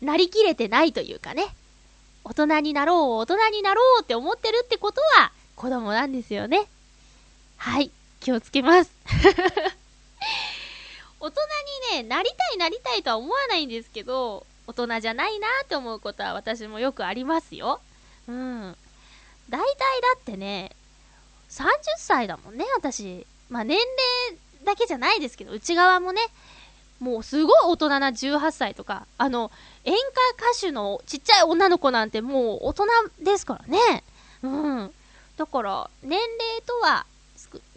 [0.00, 1.44] なりきれてないというかね。
[2.24, 6.66] 大人になろう、大人になろうって思ってるってことは、子供なんですよね。
[7.58, 8.90] はい、気をつけます。
[11.20, 11.40] 大人
[11.92, 17.80] にね、なりたいなりたいとは思わないんですけど、大人じゃないなって思うことは私もよくありますよ。
[18.28, 18.76] うん。
[19.48, 19.78] 大体
[20.14, 20.70] だってね、
[21.50, 21.66] 30
[21.98, 23.26] 歳だもんね、私。
[23.48, 26.20] まあ年齢だけじゃないですけど、内側もね、
[27.00, 29.50] もうすごい大人な18歳とか、あの、
[29.84, 32.86] 演歌歌手のちっちゃい女の子なんてもう大人
[33.20, 34.04] ですからね。
[34.42, 34.94] うん。
[35.36, 37.06] だから、年齢とは、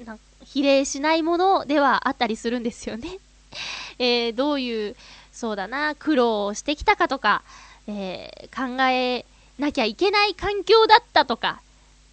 [0.06, 3.20] なんか比例しないものではあったりするんですよね。
[4.00, 4.96] えー、どういう、
[5.32, 7.44] そうだな、苦労をしてきたかとか、
[7.88, 9.26] えー、考え
[9.60, 11.62] なきゃいけない環境だったとか、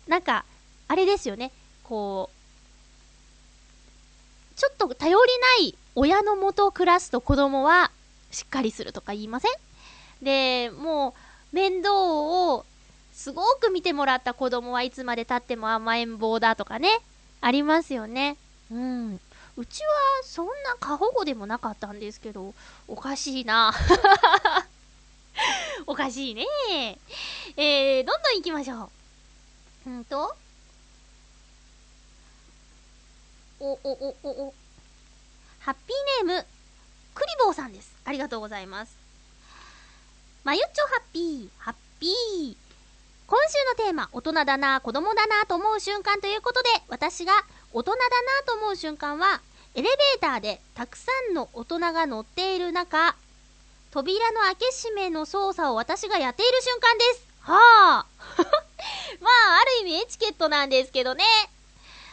[0.06, 0.44] なんか、
[0.88, 1.52] あれですよね、
[1.84, 5.30] こう、ちょっと頼り
[5.62, 7.90] ない親のもと暮らすと子供は
[8.30, 9.52] しっかりするとか言いません？
[10.22, 11.14] で、も
[11.52, 12.64] う、面倒を
[13.14, 17.00] すごく見てもらった子供はいつまで経っても甘えん坊だとかね、
[17.40, 18.36] ありますよね。
[18.70, 19.14] うん。
[19.14, 19.20] う
[19.60, 19.88] うちは
[20.22, 22.54] そんな過保護でもなかったんですけど、
[22.88, 23.74] おかしいな。
[25.86, 26.46] おかしいね。
[27.56, 28.90] えー、どんどん行きましょ
[29.86, 29.90] う。
[29.90, 30.34] うんと、
[33.58, 34.54] お、お、お、お、お。
[35.58, 36.46] ハッピーネーム、
[37.14, 37.94] クリボーさんです。
[38.06, 38.96] ありがとうございます。
[40.42, 42.56] まゆっちょハッピー、ハッピー。
[43.30, 47.32] 今週のテーマ、大人だな、子供だなと思う瞬間ということで、私が
[47.72, 48.06] 大人だな
[48.44, 49.40] と思う瞬間は、
[49.76, 53.14] エレベーターでたくさんの大人が乗っている中、
[53.92, 57.24] 扉の開け閉めの操作を私がやっている瞬間です。
[57.42, 57.60] は
[58.00, 58.06] あ。
[59.22, 61.24] まあ、ある意味エチケットなんですけどね。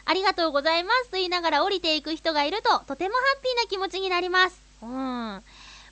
[0.06, 4.62] ありがとうございますと言いながら降りていく人がいると、とてもハッピーな気持ちになります。
[4.84, 5.43] うん。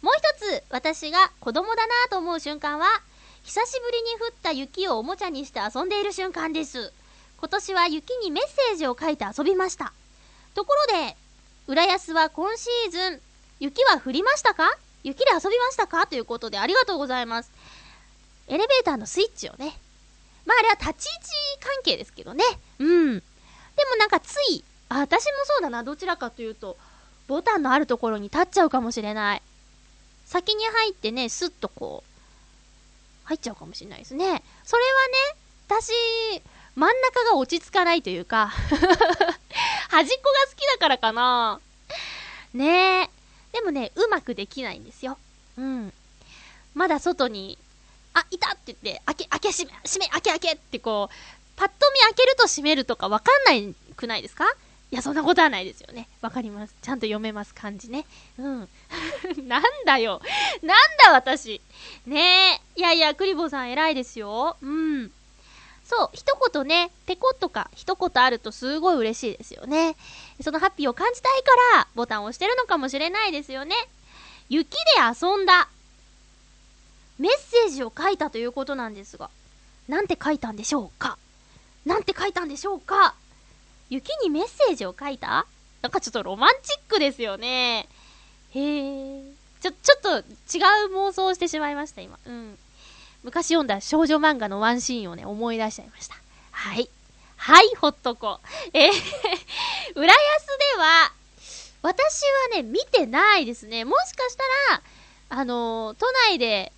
[0.03, 3.01] もう一つ、私が子供だなと思う瞬間は、
[3.45, 6.91] 久しぶりに降った雪をおもちゃにして遊んでいる瞬間です。
[7.38, 9.93] 今年は雪にメッセージを書いて遊びました。
[10.55, 11.15] ところで、
[11.67, 13.21] 浦安は今シーズン、
[13.60, 14.75] 雪は降りましたか？
[15.03, 16.08] 雪で遊びましたか？
[16.08, 17.51] ということでありがとうございます。
[18.47, 19.77] エレベーターのスイッチをね。
[20.47, 21.27] まああれは立ち位置
[21.62, 22.43] 関係ですけどね。
[22.79, 23.19] うん。
[23.19, 23.21] で
[23.91, 25.84] もなんかつい、あ、私もそうだな。
[25.84, 26.77] どちらかというと、
[27.27, 29.41] ボタンのあるところに立っちゃうかもしれない。
[30.25, 32.14] 先に入ってね、スッとこう、
[33.25, 34.43] 入っちゃうかもしれないですね。
[34.63, 35.91] それはね、私、
[36.75, 41.59] 真ん中が落ち着かないというか 端っこが好きだからかな。
[42.53, 43.09] ねえ。
[43.53, 45.17] でもね、うまくできないんですよ。
[45.57, 45.93] うん。
[46.73, 47.57] まだ外に、
[48.13, 51.15] あ、いたって言って、開け、開け、閉め、閉め、開け、開けってこう、
[51.55, 54.45] パッと見開けると閉めるとかわかんないくないですか？
[54.91, 56.08] いや、そんなことはないですよね。
[56.21, 56.76] わかります。
[56.82, 58.06] ちゃんと読めます、漢字ね。
[58.38, 58.69] うん。
[59.48, 60.21] なんだよ。
[60.62, 61.62] なんだ私。
[62.06, 62.80] ねえ。
[62.80, 64.58] いやいや、クリボーさん偉いですよ。
[64.62, 65.12] うん。
[65.86, 69.95] そう、一言ね、ペコッとか一言あるとすごい嬉しいですよね。
[70.41, 73.76] そのハッピーを感じたいから、ボタンを押してるのかもしれないですよね。
[74.50, 75.67] 雪で遊んだ。
[77.19, 79.30] メッセージを書いたということなんですが、
[79.88, 81.17] なんて書いたんでしょうか
[81.86, 83.15] なんて書いたんでしょうか
[83.89, 85.45] 雪にメッセージを書いた？
[85.82, 87.88] なんかちょっとロマンチックですよね。
[88.54, 89.21] へえ。
[89.62, 92.17] ちょ、ちょっと違う妄想をしてしまいました、今。
[92.26, 92.58] うん。
[93.24, 96.15] 昔読んだ少女漫画のワンシーンをね、思い出しちゃいました。
[96.52, 96.89] はい。
[97.38, 98.39] はい、ほっとこ。
[98.74, 98.91] えー
[99.95, 100.13] 浦安で
[100.78, 101.12] は、
[101.82, 102.21] 私
[102.52, 103.86] はね、見てないですね。
[103.86, 104.43] もしかした
[104.74, 104.82] ら、
[105.30, 106.71] あのー、都内で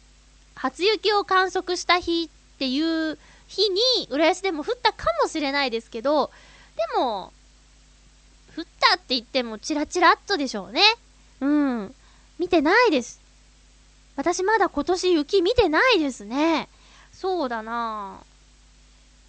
[0.56, 3.17] 初雪を観測した日っていう
[3.48, 6.32] 日に、浦安でも降ったかもしれないですけど、
[6.78, 7.34] でも、
[8.56, 10.82] 降ったって言ってもチラチラっとでしょうね。
[11.42, 11.96] うん。
[12.40, 13.20] 見てないです。
[14.16, 16.70] 私まだ今年雪見てないですね。
[17.12, 18.20] そうだな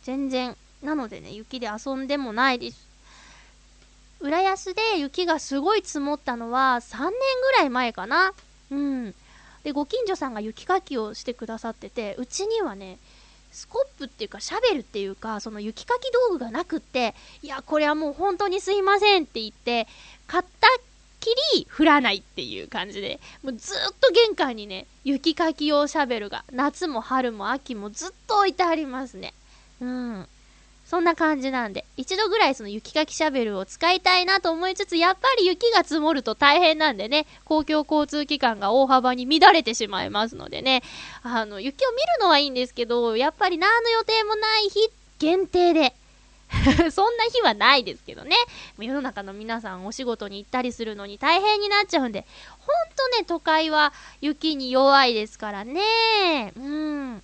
[0.02, 0.56] 全然。
[0.82, 2.86] なのでね、雪で遊んでもないです。
[4.20, 8.32] 浦安で雪がすごい積もったのは3年ぐらい前かな。
[8.70, 9.14] うん。
[9.62, 12.98] で、ご近所さんが雪かきをしてくださってて、うちにはね、
[13.58, 19.88] スコップっていうか、シャベルっていうか、その雪かき道具がなくって、いや、これはもう本当にすいませんって言って、
[20.28, 20.68] 買った
[21.18, 29.34] きり降らないっていう感じで、もうずっと玄関にね、雪かき用シャベルが、夏も春も秋もずっと置いてありますね。
[29.80, 30.28] うん。
[30.88, 40.82] そんな感じなんで、一度ぐらいその雪かきシャベルを使いたいなと思いつつ、やっぱり雪が積もると大変なんでね、公共交通機関が大幅に乱れてしまいますのでね、
[41.22, 45.92] あの、雪を見るのはいいんですけど、やっぱり何の予定もない日限定で、
[46.90, 48.34] そんな日はないですけどね。
[48.78, 52.24] 世の中の皆さんお仕事に行ったりするのに大変になっちゃうんで、
[52.60, 56.54] ほんとね、都会は雪に弱いですからね。
[56.56, 57.22] うん。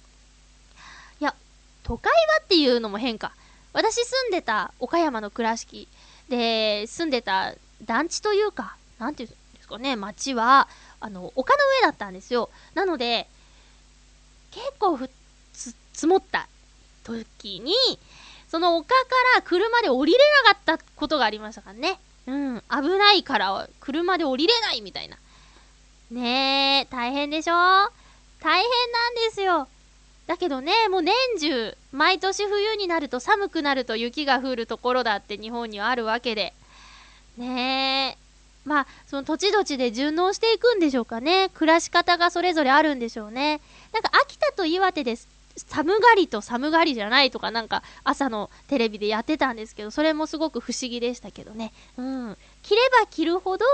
[1.18, 1.34] いや、
[1.82, 3.32] 都会はっていうのも変か。
[3.74, 5.88] 私住んでた岡山の倉敷
[6.30, 10.68] で、住んでた団地というか、なんていうんですかね、町は、
[11.00, 12.48] あの、丘の上だったんですよ。
[12.74, 13.28] なので、
[14.52, 15.10] 結構ふ、
[15.52, 16.48] つ、積もった
[17.02, 17.74] 時に、
[18.48, 18.94] その丘か
[19.34, 21.98] ら車で降りれなかったことがありましたからね。
[22.26, 25.18] うん、危ないから車で降りれないみたいな。
[26.10, 27.52] ねえ、大変でしょ？
[27.52, 27.90] 大
[28.62, 29.66] 変なんですよ。
[30.26, 36.54] だけどね、もう年中、毎年冬になると寒くなると雪が降るところだって日本にはあるわけで。
[37.36, 38.24] ねえ。
[38.64, 41.50] まあ、その土地土地で順応していくんでしょうかね。
[41.50, 43.60] 暮らし方がそれぞれあるんでしょうね。
[43.92, 51.72] なんか秋田と岩手です寒がりと寒がりじゃないとかなんか朝のテレビでやってたんですけど、それもすごく不思議でしたけどね。
[51.98, 52.36] うん。
[52.62, 53.66] 着れば着るほど、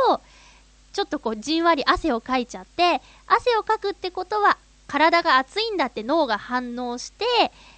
[0.93, 4.59] ちょっとこうじんわり汗をかいちゃって、汗をかくってことは
[4.90, 7.24] 体が熱いんだって脳が反応して、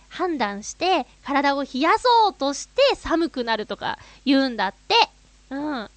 [0.09, 4.95] 判断して体を冷やそうとして寒くなるとか言うんだって。
[5.51, 5.91] うん。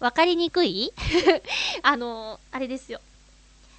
[0.00, 0.94] わかりにくい？
[1.82, 3.00] あのあれですよ。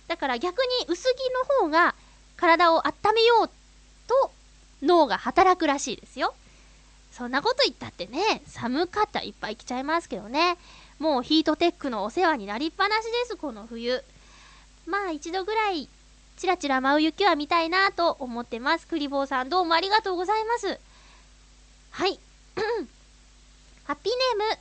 [0.08, 1.96] だから逆に薄着の方が
[2.38, 3.50] 体を温めよう
[4.08, 4.32] と
[4.84, 6.36] 脳が働くらしいですよ。
[7.12, 10.58] そんなこと言ったってね、寒かったらいっぱい来ちゃいますけどね。
[11.00, 14.04] もうヒートテックのお世話になりっぱなしです、この冬。
[14.86, 15.90] まあ一度ぐらい、
[16.38, 18.86] ちらちら舞う雪は見たいなと思ってます。
[18.86, 20.80] クリボーさんどうもありがとうございます。
[21.90, 22.20] はい。
[23.86, 24.60] ハッピーネーム、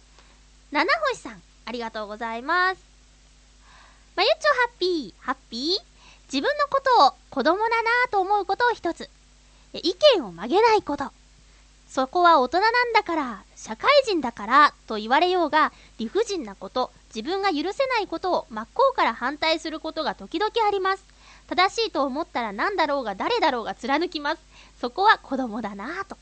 [0.72, 2.80] 七星さん、ありがとうございます。
[4.16, 6.32] まゆっちょハッピー、ハッピー？
[6.32, 9.10] 自分のことを子供だなぁと思うことを一つ。
[9.74, 11.12] 意見を曲げないこと。
[11.90, 21.15] そこは大人なんだから、社会人だからと言われようが、理不尽なこと、自分が許せないことを真っ向から反対することが時々あります。
[21.48, 24.38] 正しいと思ったら何だろうが誰だろうが貫きます。
[24.80, 26.16] そこは子供だなぁと。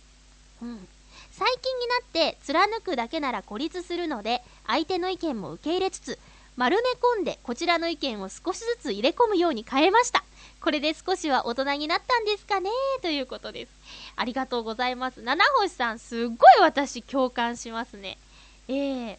[0.62, 0.88] うん。
[1.32, 6.18] 最近になって貫くだけなら孤立するので、相手の意見も受け入れつつ、
[6.56, 6.82] 丸め
[7.18, 10.22] 込んでこちらの意見を少しずつ入れ込むように変えました。
[10.60, 12.70] これで少しは大人になったんですかね？
[13.02, 13.72] ということです。
[14.16, 15.22] ありがとうございます。
[15.22, 18.16] 七星さん、すっごい私共感しますね。
[18.68, 19.16] ええー、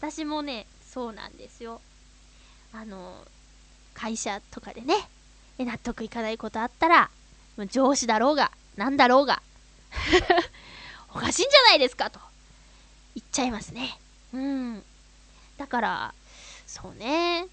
[0.00, 1.80] 私もね、そうなんですよ。
[2.72, 3.24] あの、
[3.92, 4.94] 会社とかでね、
[5.58, 7.10] 納得いかないことあったら、
[7.70, 9.40] 上司だろうが、なんだろうが、
[11.14, 12.18] おかしいんじゃないですかと、
[13.14, 13.98] 言っちゃいますね。
[14.32, 14.82] うん。
[15.56, 16.14] だから、
[16.66, 17.46] そうね。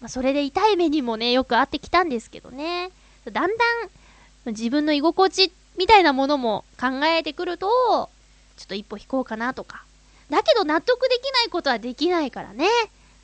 [0.00, 2.90] まあ、それで痛い目にもね、よくあってきたんですけどね。
[3.30, 3.90] だんだん、
[4.46, 7.68] 自分の居心地みたいなものも考えてくると、
[8.56, 9.84] ちょっと一歩引こうかなとか。
[10.30, 12.66] だけど納得できないことはできないからね。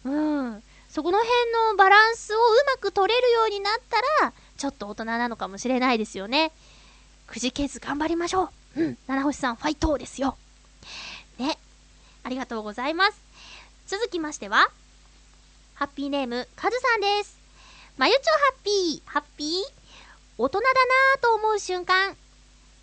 [0.05, 0.63] うん。
[0.93, 6.53] そこの辺のバランスをうまく取れるようになったら、ちょっと大人なのかもしれないですよね。
[7.27, 8.83] くじけず頑張りましょう。
[8.83, 8.99] うん。
[9.07, 10.37] 七星さん、ファイトですよ。
[11.39, 11.59] ね。
[12.25, 13.19] ありがとうございます。
[13.87, 14.71] 続きましては、
[15.77, 17.39] ハッピーネーム、カズさんです。
[17.97, 18.29] まゆちょハ
[18.61, 19.65] ッピー、ハッピー？
[20.37, 22.15] 大人だなぁと思う瞬間。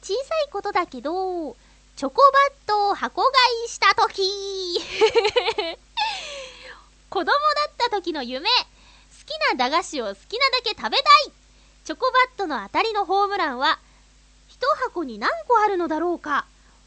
[0.02, 1.56] 小さいことだけど、
[1.96, 3.32] チョコバットを箱買
[3.66, 4.24] いしたとき
[7.10, 7.32] 子供だ
[7.70, 8.48] った時の夢。
[8.50, 8.56] 好
[9.26, 11.32] きな駄菓子を好きなだけ食べたい
[11.84, 13.80] チョコバットの当たりのホームランは、
[14.48, 16.46] 一箱に何個あるのだろうか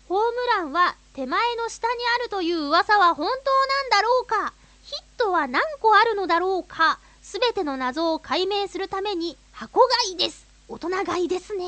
[0.08, 0.24] ホーム
[0.56, 10.46] ランは手前の下にあるという噂は本当なんだろうかヒットは何個あるのだろうかすべての謎を解明するために箱買いです。
[10.68, 11.64] 大人買いですね。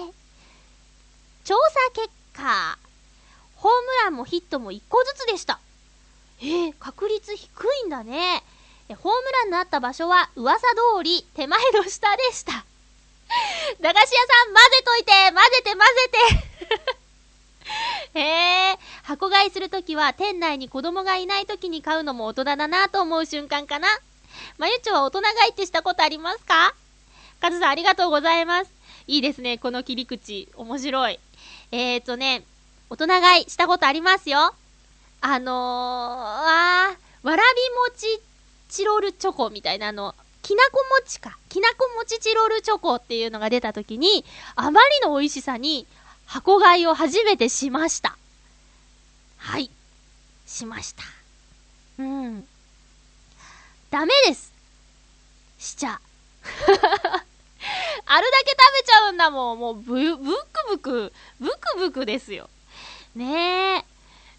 [1.44, 2.78] 調査結果、
[3.56, 5.60] ホームランもヒットも1個ずつでした。
[6.40, 7.48] えー、確率低
[7.84, 8.42] いんだね。
[8.88, 10.60] ホームランのあった場所は噂
[10.96, 12.52] 通り手前の下でした。
[13.80, 16.08] 駄菓子屋さん混ぜといて混ぜて混ぜ
[18.12, 23.88] てへ え、箱買いするときは店内に子供がいないときに買うのも大人だなと思う瞬間かな。
[24.58, 26.74] まゆちょは大人買いってしたことありますか？
[27.40, 28.70] カズさんありがとうございます。
[29.06, 30.48] いいですね、この切り口。
[30.56, 31.18] 面白い。
[31.72, 32.44] えーとね、
[32.90, 34.54] 大人買いしたことありますよ。
[35.26, 37.42] あのー、あ、わらび
[37.90, 38.20] 餅
[38.68, 41.38] チロルチョコみたいなの、きなこ餅か。
[41.48, 44.22] きなこ餅チロルチョコっていうのが出た時に、
[44.54, 45.86] あまりの美味しさに、
[46.26, 48.18] 箱買いを初めてしました。
[49.38, 49.70] はい。
[50.44, 51.02] しました。
[52.00, 52.46] うん。
[53.90, 54.52] ダメです。
[55.58, 55.98] しちゃ。
[56.44, 59.58] あるだけ食べちゃうんだもん。
[59.58, 62.50] もうブ、ブクブク、ブクブクですよ。
[63.14, 63.83] ねえ。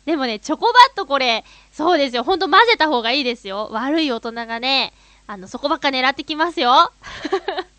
[0.05, 2.23] でもね、チョコバットこれ、そうですよ。
[2.23, 3.69] ほんと混ぜた方がいいですよ。
[3.71, 4.93] 悪い大人がね、
[5.27, 6.91] あの、そこばっか狙ってきますよ。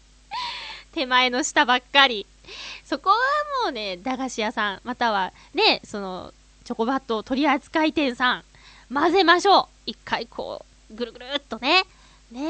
[0.92, 2.26] 手前の下ばっかり。
[2.84, 3.16] そこは
[3.64, 6.32] もうね、駄菓子屋さん、またはね、その、
[6.64, 8.44] チョコバット取扱店さん、
[8.92, 11.84] 混ぜましょう一回こう、ぐるぐるっとね。
[12.32, 12.40] ね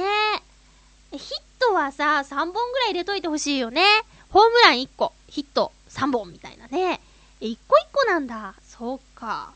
[1.12, 1.18] え。
[1.18, 3.82] ヒットはさ、3本ぐらい入れといてほしいよね。
[4.30, 7.00] ホームラン1個、ヒット3本みたいなね。
[7.40, 8.54] え、1個1個なんだ。
[8.66, 9.52] そうか。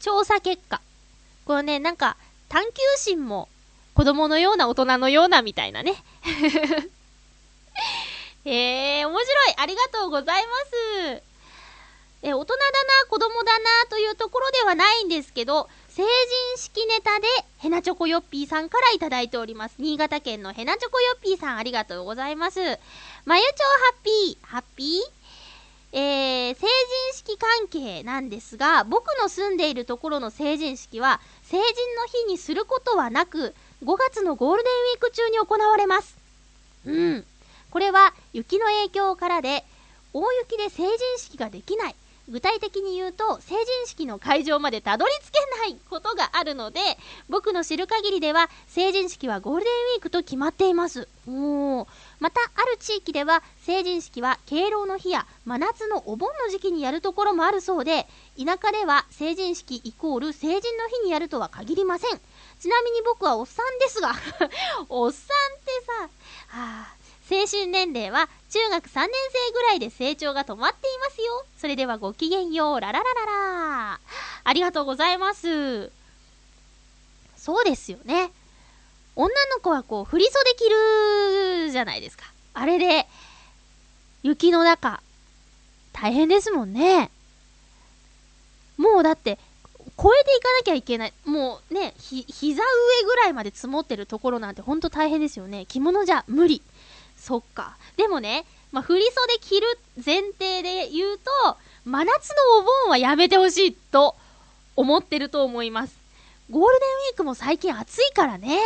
[0.00, 0.80] 調査結果。
[1.44, 2.16] これね、なんか、
[2.48, 3.48] 探求心も
[3.94, 5.94] 子供のような大人のようなみたいなね。
[8.44, 9.54] へえ、面白い。
[9.58, 10.56] ありがとうございま
[11.16, 11.22] す。
[12.22, 12.60] え、大人だ
[13.02, 16.08] な、子供だな、というところではないんですけど、成人
[16.56, 17.26] 式ネタで、
[17.58, 19.74] ヘナチョコヨッピーさんからいただいております。
[19.78, 22.60] 新潟県のヘナチョコヨッピーさん、ありがとうございます。
[23.24, 25.19] まゆちょハッピー、ハッピー？
[25.92, 26.68] えー、成人
[27.14, 36.16] 式関係なんですが、僕の住んでいるところの成人式は、成人の日にすることはなく、5月のゴールデンウィーク中に行われます。
[36.86, 37.26] うん。
[37.70, 39.64] これは雪の影響からで、
[40.12, 41.94] 大雪で成人式ができない。
[42.28, 46.80] 具体的に言うと、成人式の会場までたどり着けないことがあるので、
[47.28, 51.08] 僕の知る限りでは、成人式はゴールデンウィークと決まっています。
[51.26, 51.86] おー。
[52.20, 58.06] また、ある地域では、成人式は敬老の日や真夏のお盆の時期にやるところもあるそうで、
[58.38, 62.20] 田舎では成人式イコール成人の日にやるとは限りません。
[62.60, 64.14] ちなみに僕はおっさんですが、
[64.90, 66.08] おっさんってさ、は
[66.48, 66.94] あ、
[67.30, 69.10] 青春年齢は中学3年
[69.46, 71.46] 生ぐらいで成長が止まっていますよ。
[71.56, 74.00] それではごきげんよう、ラララララ。
[74.44, 75.90] ありがとうございます。
[77.36, 78.30] そうですよね。
[79.16, 80.70] 女の子はこう、振り袖着
[81.66, 82.24] るじゃないですか。
[82.54, 83.06] あれで、
[84.22, 85.02] 雪の中、
[85.92, 87.10] 大変ですもんね。
[88.76, 89.38] もうだって、
[89.98, 91.12] 越えていかなきゃいけない。
[91.24, 95.66] もうね、ひ、膝上ぐらいまで積もってるところなんてほんと大変ですよね。
[95.66, 96.62] 着物じゃ無理。
[97.18, 97.76] そっか。
[97.96, 104.16] でもね、まあ、振り袖着る前提で言うと、真夏のお盆はやめてほしいと
[104.76, 105.94] 思ってると思います。
[106.50, 108.58] ゴールデンウィークも最近暑いからね。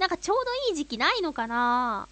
[0.00, 2.08] なんかちょうどいい時期ないのかな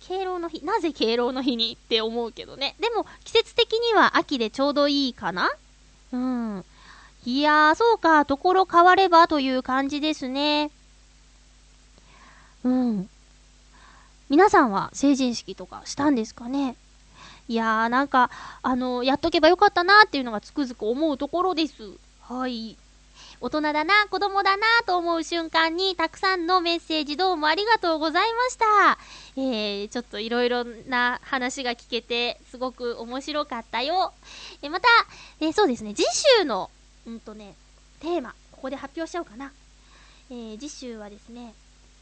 [0.00, 2.74] 敬老の日、なぜ敬老の日にって思うけどね。
[2.80, 5.48] でも季節的には秋でちょうどいいかな
[6.10, 6.64] うん。
[7.24, 10.72] いやー、そうか、ところ変わればという感じですね。
[12.64, 13.08] うん。
[14.28, 16.74] 皆さんは成人式とかしたんですかね
[17.46, 18.30] いやー、なんか、
[18.62, 21.74] あの、やっとけばよかったなっていうのがつくづく思うところです。
[22.22, 22.76] はい。
[23.44, 28.98] 大人だな、子供だなと思う瞬間にたくさんのメッセージどうもありがとうございました。
[29.36, 34.12] えー、ちょっといろいろな話が聞けてすごく面白かったよ。
[34.62, 34.86] えまた、
[35.40, 36.04] えーそうですね、次
[36.38, 36.70] 週の、
[37.04, 37.56] うんとね、
[37.98, 39.50] テーマ、ここで発表しちゃおうかな。
[40.30, 41.52] えー、次週はですね、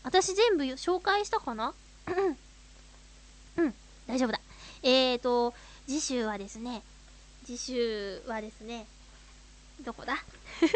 [0.03, 1.73] 私全部紹介したかな？
[3.57, 3.75] うん、
[4.07, 4.41] 大丈夫だ。
[4.83, 5.55] えーと、
[5.87, 6.83] 次週はですね、
[7.47, 8.85] 次週はですね、
[9.85, 10.15] どこだ？
[10.61, 10.71] ちょい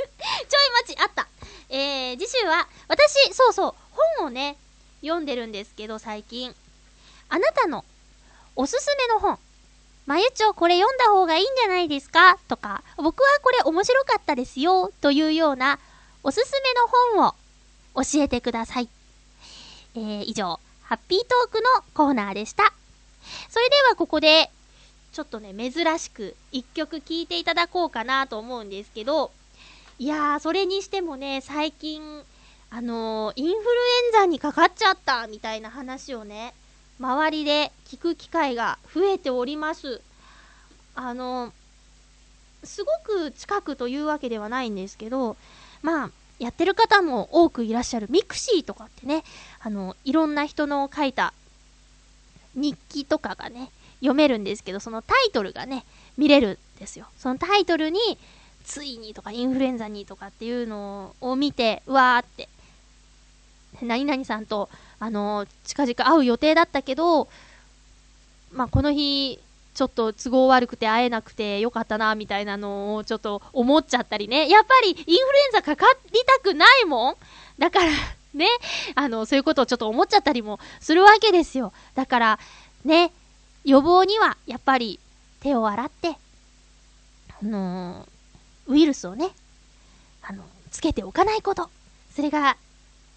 [0.82, 1.26] 待ち、あった。
[1.68, 3.74] えー、次週は、私、そうそう、
[4.18, 4.56] 本をね、
[5.02, 6.54] 読んでるんですけど、最近。
[7.28, 7.84] あなたの
[8.56, 9.38] おすすめの本。
[10.06, 12.38] まゆちょ、これ読んだ方がいいんじゃないですか？
[12.48, 15.78] とか、僕はこれ面白かったですよというような、
[16.22, 16.86] おすすめの
[17.16, 17.34] 本を
[18.04, 18.88] 教えてください。
[19.96, 22.72] えー、以上、ハッピートークのコーナーでした。
[23.50, 24.50] それではここで、
[25.14, 29.30] ちょっとね、珍しく一曲聴いていただこうかなと思うんですけど、
[30.00, 32.02] いやー、それにしてもね、最近、
[32.68, 36.52] あのーインフルエンザにかかっちゃったみたいな話をね、
[36.98, 40.00] 周りで聞く機会が増えております。
[40.96, 41.52] あのー
[42.64, 45.36] すごく近くというわけではないんですけど、
[45.82, 49.22] まあ、やってる方も多くいらっしゃるミクシーとかってね、
[49.60, 51.34] あの、いろんな人の書いた
[52.54, 53.70] 日記とかがね、
[54.04, 55.84] 読めるんですけど、そのタイトルがね、
[56.18, 57.06] 見れるんですよ。
[57.16, 57.98] そのタイトルに、
[58.64, 62.48] ついにとかインフルエンザにとかっていうのを見て、うわーって、
[63.82, 64.68] 何々さんと、
[65.00, 67.28] あの近々会う予定だったけど、
[68.52, 69.38] まあ、この日、
[69.74, 74.48] ちょっと都合悪くて会えなくてよかったな、みたいなのをちょっと思っちゃったりね。
[74.48, 75.16] やっぱりインフルエン
[75.52, 77.16] ザかかりたくないもん
[77.58, 77.90] だから、
[78.34, 78.46] ね、
[78.94, 81.72] あの、そういうことをちょっと思っちゃったりもするわけですよ。
[81.94, 82.38] だから、
[82.84, 83.12] ね、
[83.64, 84.98] 予防にはやっぱり
[85.40, 86.16] 手を洗って、
[87.42, 88.06] あの
[88.66, 89.30] ウイルスをね、
[90.22, 91.70] あの、つけておかないこと。
[92.14, 92.56] それが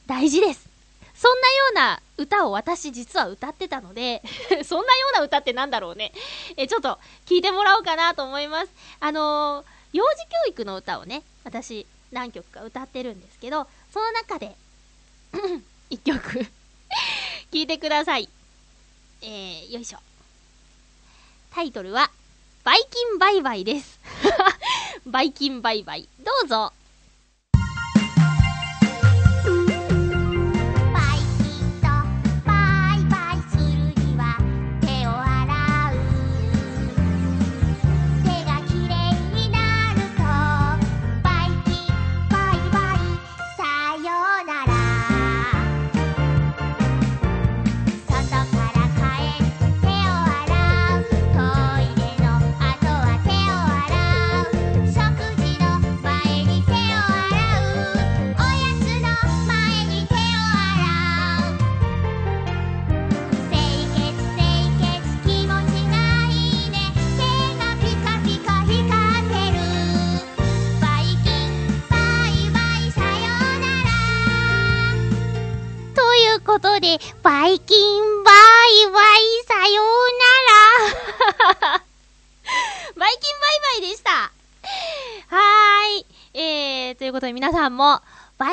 [0.07, 0.67] 大事です。
[1.15, 4.21] そんなような歌を私実は歌ってたので、
[4.63, 6.13] そんなような歌ってなんだろうね。
[6.55, 8.71] え、ちょっと聞いてもらおうかなと思います。
[8.99, 14.55] あのー幼児教育の歌をね、私何曲か歌ってるんですけど、その中で、
[15.89, 16.19] 一曲
[17.51, 18.29] 聞いてください。
[19.21, 19.99] えー、よいしょ。
[21.57, 22.11] タイトルは、
[22.63, 23.99] バイキンバイバイです。
[25.07, 26.07] バイキンバイバイ。
[26.19, 26.71] どうぞ。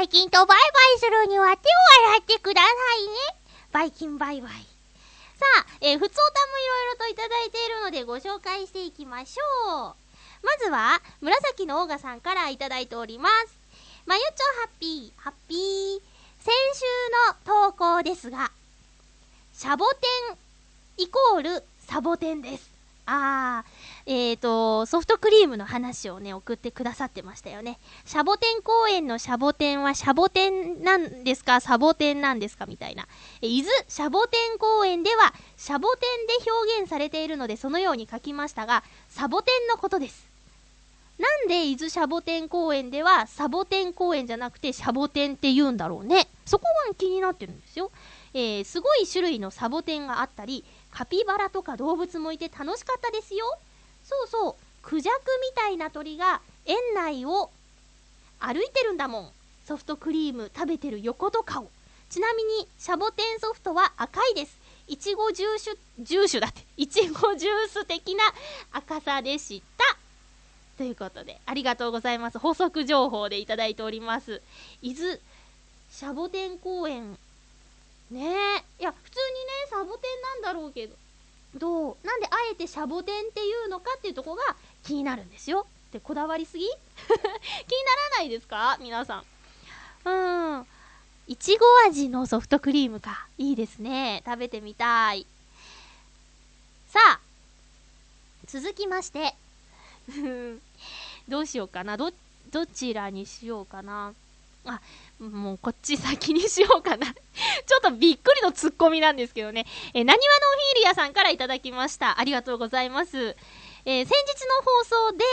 [0.05, 0.55] イキンとバイバ
[0.97, 3.13] イするには手を洗ってくださいね。
[3.73, 4.51] バイキンバイバイ。
[4.51, 4.57] さ
[5.61, 9.97] あ、えー、ふつおたもいろいろといただいているのでご紹介していきましょ
[10.43, 10.47] う。
[10.47, 13.57] まずは、紫のオーガさんからいただいております。
[14.05, 14.27] まゆちょ
[14.61, 16.01] ハッピー、ハッピー。
[16.39, 18.53] 先週の投稿ですが、
[19.55, 20.01] シャボテ
[20.33, 20.37] ン
[20.99, 22.71] イコールサボテンです。
[23.07, 23.71] あー、
[24.07, 27.79] えーと、ソフトクリームの話をね、送ってくださってましたよね。
[28.05, 31.61] シャボテン公園のシャボテンはシャボテンなんですか？
[31.61, 32.67] サボテンなんですか？
[32.67, 33.09] みたいな。
[33.41, 40.27] え伊豆シャボテン公園では、シャボテンで表現されているので、そのように書きましたが、サボテンのことです。
[41.19, 46.29] なんで伊豆シャボテン公園では、サボテン公園じゃなくてシャボテンって言うんだろうね。
[46.45, 47.91] そこが気になってるんですよ。
[48.35, 53.47] えー、すごい種類のサボテンがあったり、カピバラとか動物もいて楽しかったですよ。
[54.05, 57.51] そうそう、クジャクみたいな鳥が園内を
[58.39, 59.33] 歩いてるんだもん。
[59.67, 61.69] ソフトクリーム食べてる横とかを。
[62.11, 64.57] ちなみに、シャボテンソフトは赤いです。
[64.87, 66.63] いちごジューシュ、ジューシュだって。
[66.77, 68.25] いちごジュース的な
[68.73, 69.97] 赤さでした。
[70.77, 72.39] ということで、ありがとうございます。
[72.39, 74.43] 補足情報でいただいております。
[74.83, 75.19] 伊豆、
[75.91, 77.17] シャボテン公園。
[78.11, 78.83] ねえ。
[78.83, 80.95] いや、普通にね、サボテンなんだろうけど、
[81.57, 84.43] どうなんであえてシャボテンっていうのかっていうとこが
[84.83, 85.67] 気になるんですよ。
[85.93, 86.65] で、こだわりすぎ？
[86.67, 86.77] 気に
[87.15, 87.19] な
[88.11, 88.77] らないですか？
[88.81, 89.23] 皆さ
[90.05, 90.09] ん。
[90.09, 90.67] うん。
[91.27, 93.27] いちご味のソフトクリームか。
[93.39, 94.23] いいですね。
[94.27, 95.27] 食べてみたい。
[96.89, 97.21] さあ、
[98.47, 99.35] 続きまして。
[101.29, 101.97] どうしようかな。
[101.97, 102.13] ど、
[102.51, 104.13] どちらにしようかな。
[104.67, 104.81] あ、
[105.21, 107.07] もうこっち先にしようかな。
[107.15, 109.67] ちょっとびっくりのツッコミなんですけどね。
[109.95, 112.19] えなにわのオフィーリアさんからいただきました。
[112.19, 113.37] ありがとうございます。
[113.85, 115.25] えー先日の放送で、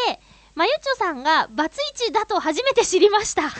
[0.53, 3.43] まゆちょさんがバツイチだと初めて知りました。
[3.47, 3.51] あ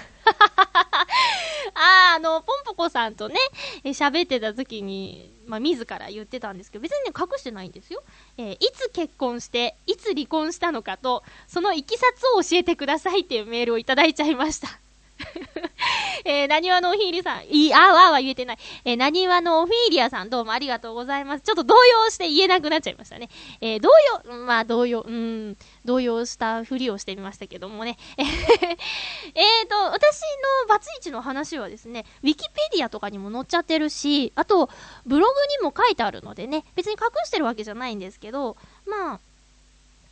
[2.14, 3.36] ー、あの、ポンポコさんとね、
[3.84, 8.04] え喋ってた時に、まあ、自ら言ってたんですけど、別にね、隠してないんですよ。
[8.38, 14.80] えーいつ結婚して、いつ離婚したのかと、そのいきさつを教えてくださいっていうメールをいただいちゃいました。
[16.26, 18.58] えー、なにわのおフィーリさん、いい、あーわーは言えてない。
[18.86, 21.42] えー、なにわのオフィーリアさんどうもありがとうございます。
[21.42, 23.30] ちょっと動揺して言えなくなっちゃいましたね。
[23.60, 23.90] えー、動
[24.28, 27.98] 揺、まあ動揺、うん、動揺したふりをしてみましたけどもね。
[28.18, 30.22] ええと、私
[30.64, 34.70] のバツイチの話はですね、ウィキペディアとかにも載っちゃってるし、あと、
[35.06, 39.20] ブログにも書いてあるのでね、別に隠してるわけじゃないんですけど、まあ、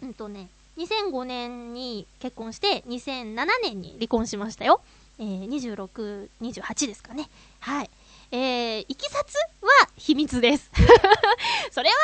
[0.02, 4.82] うんとね、2005年に結婚して、2007年に離婚しましたよ。
[5.20, 7.30] えー、26、28ですかね。
[7.60, 7.90] はい。
[8.32, 10.70] えー、いきさつは秘密です。
[11.72, 11.96] それは、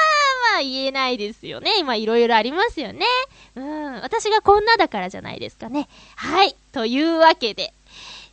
[0.54, 1.78] まあ言えないですよね。
[1.80, 3.06] 今いろいろありますよね。
[3.56, 3.94] うん。
[4.02, 5.88] 私がこんなだからじゃないですかね。
[6.16, 6.56] はい。
[6.72, 7.74] というわけで。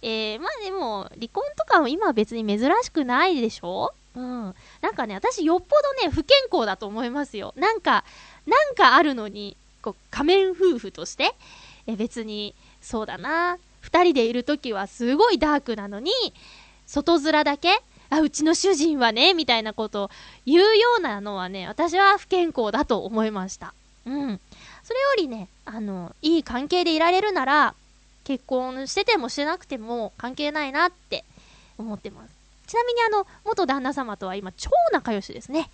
[0.05, 3.93] えー、まあでも、離婚とかも今は別に珍しくないでしょ？
[4.17, 4.55] うん。
[4.81, 7.53] なんかね、私よっぽどね、不健康だと思いますよ。
[7.57, 8.05] なんか、
[8.47, 11.35] なんかあるのに、こう、仮面夫婦として、
[11.87, 13.59] え、別に、そうだな。
[13.83, 16.11] 二人でいるときはすごいダークなのに、
[16.87, 20.11] 外面だけ、あ、うちの主人はね、みたいなことを
[20.47, 23.75] 言うようなのはね、私は不健康だと思いました。
[24.07, 24.41] うん。
[24.85, 27.75] それよりね、あの、いい関係でいられるなら、
[28.25, 31.25] 結婚しててもしてなくても関係ないなって
[31.77, 32.33] 思ってます。
[32.67, 35.71] ちなみにあの、元旦那様とは今超仲良しですね。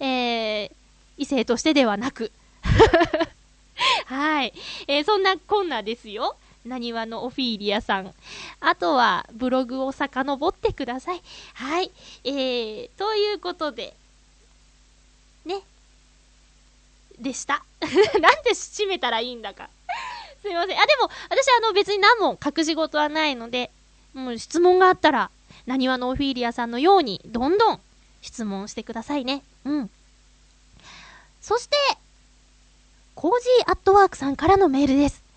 [0.00, 0.70] えー、
[1.16, 2.30] 異性としてではなく。
[4.06, 4.52] はい。
[4.86, 6.36] えー、そんなこんなですよ。
[6.64, 8.14] なにわのオフィーリアさん。
[8.60, 11.22] あとは、ブログを遡ってください。
[11.54, 11.90] はい。
[12.24, 13.94] えー、ということで、
[15.44, 15.62] ね。
[17.18, 17.64] でした。
[17.80, 19.70] なんで締めたらいいんだか。
[20.42, 20.78] すいません。
[20.78, 23.70] あ、でも、私あの別に何も隠し事はないので、
[24.14, 25.30] もう質問があったら、
[25.66, 27.80] なにわのオフィーリアさんのように、どんどん
[28.22, 29.42] 質問してくださいね。
[29.64, 29.90] うん。
[31.40, 31.76] そして、
[33.14, 35.27] コージーアットワークさんからのメールです。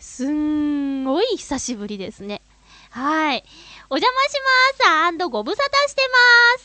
[0.00, 2.42] すんごい久しぶりですね。
[2.90, 3.44] はい。
[3.90, 4.34] お邪魔し
[4.78, 4.88] ます。
[4.88, 6.02] アンドご無沙汰して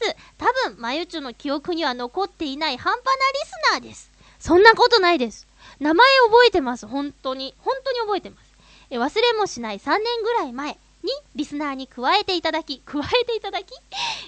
[0.02, 0.16] ます。
[0.38, 3.14] 多分、まゆちょの記憶には残っていない半端なリ
[3.46, 4.12] スナーです。
[4.40, 5.48] そんなことないです。
[5.80, 6.88] 名前覚えてます。
[6.88, 7.54] 本当に。
[7.60, 8.56] 本当に覚えてます。
[8.90, 13.74] え忘れもしない3年ぐらい前にリスナーに加えていただき、加えていただき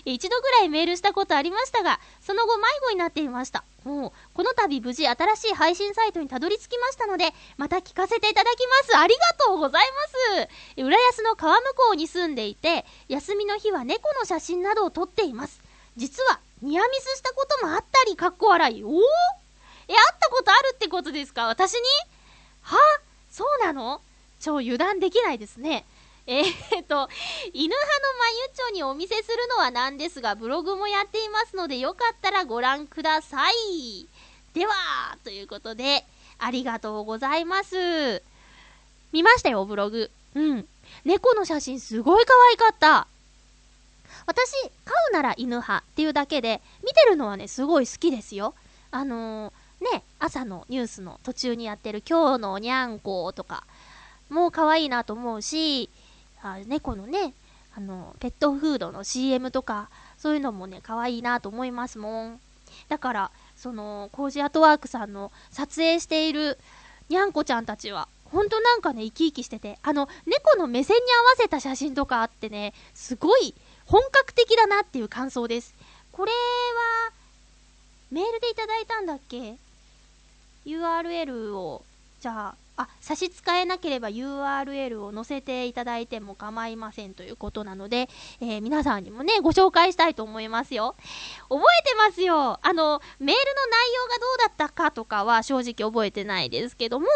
[0.06, 3.64] え一度ぐらいメールしたことありましたが、その後迷子になっていました。
[3.84, 8.98] もう、この度無事新しい配信サイトにたどり着きましたので、また聞かせていただきます。
[8.98, 9.92] ありがとうござい
[10.38, 10.82] ます。
[10.82, 15.60] 浦安の川向こうに住んでいて、休みの日は猫の写真などを撮っています。
[15.96, 18.84] 実は、ニアミスしたこともあったり、かっこ笑い。
[18.84, 18.92] おー？
[19.90, 21.48] え、会ったことあるってことですか？
[21.48, 21.80] 私に？
[22.62, 22.78] は？
[23.32, 24.02] そうなの？
[24.40, 25.86] 超油断できないですね。
[26.28, 27.10] えー、っと、
[27.54, 34.08] 犬派のまゆちょにお見せするのはなんですが、ブログもやっていますので、よかったらご覧ください。
[34.54, 34.74] では、
[35.24, 36.06] ということで、
[36.38, 38.22] ありがとうございます。
[39.14, 40.12] 見ましたよ、ブログ。
[40.36, 40.68] うん。
[41.06, 43.08] 猫の写真すごい可愛かった。
[44.26, 44.52] 私、
[44.84, 48.54] 飼うなら犬派っていうだけで、見てるのはね、すごい好きですよ。
[48.92, 53.64] あのー、ね、朝のニュースの途中にやってる今日のおにゃんことか、
[54.30, 55.90] もう可愛いなと思うし、
[56.42, 57.34] あ猫のね、
[57.76, 62.40] あの、ペットフードの CM とか、そういうのもね、可愛いなと思いますもん。
[62.90, 66.58] だから、その、コージアートワークさんの撮影している
[67.10, 73.54] にゃんこちゃんたちは、ほんとなんかね、生き生きしてて、あの、猫の目線に合わせた写真とかあってね、すごい
[73.86, 75.74] 本格的だなっていう感想です。
[76.12, 77.14] これは、
[78.12, 79.58] メールでいただいたんだっけ
[80.66, 81.84] ?URL を、
[82.20, 88.08] じゃあ、あ、差し支えなければ URL を載せていただいても構いませんということなので、
[88.40, 90.96] えー皆さんにもね、ご紹介したいと思いますよ。
[91.50, 92.60] 覚えてますよ。
[92.62, 97.08] あの、メールの内容がどうだったかとかは正直覚えてないですけども、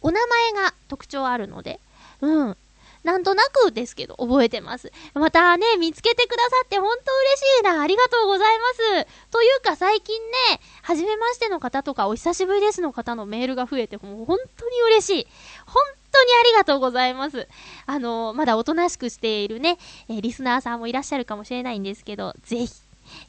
[0.00, 1.80] お名前が特徴あるので、
[2.20, 2.56] うん。
[3.06, 4.92] なんとなくですけど、覚えてます。
[5.14, 7.80] またね、見つけてくださって本当嬉しいな。
[7.80, 9.06] ありがとうございます。
[9.30, 15.26] というか最近ね、初めましての方とかお久しぶりですの方のメールが増えて、もう本当に嬉しい。
[15.66, 17.46] 本当にありがとうございます。
[17.86, 19.78] あのまだおとなしくしているね、
[20.08, 22.72] えリスナーさんもいらっしゃるかもしれないんですけど、ぜひ、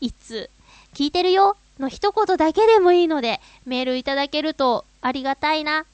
[0.01, 0.49] いつ、
[0.95, 5.85] 聞いてるよの一言だけでもいいので、メールいただけるとありがたいな。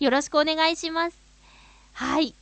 [0.00, 1.18] よろしくお願いします。
[1.92, 2.34] はい。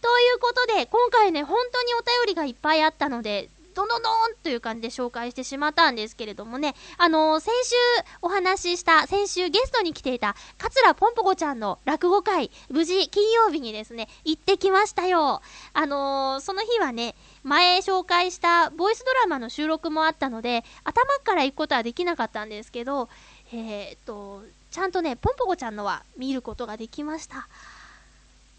[0.00, 7.76] ということで、今回ね、本当にお便りがいっぱいあったので、どんどんどんという感じで紹介してしまったんですけれどもね、あのー先週
[8.22, 15.42] お話しした、先週ゲストに来ていた、桂ぽんぽこちゃんの落語会、無事金曜日にですね、行ってきましたよ。
[15.74, 23.08] あのーその日はね、前紹介したボイスドラマの収録もあったので、頭から行くことはできなかったんですけど、
[23.52, 24.42] えー、っと、
[24.72, 27.46] ちゃんとね、ぽんぽこちゃんのは見ることができました。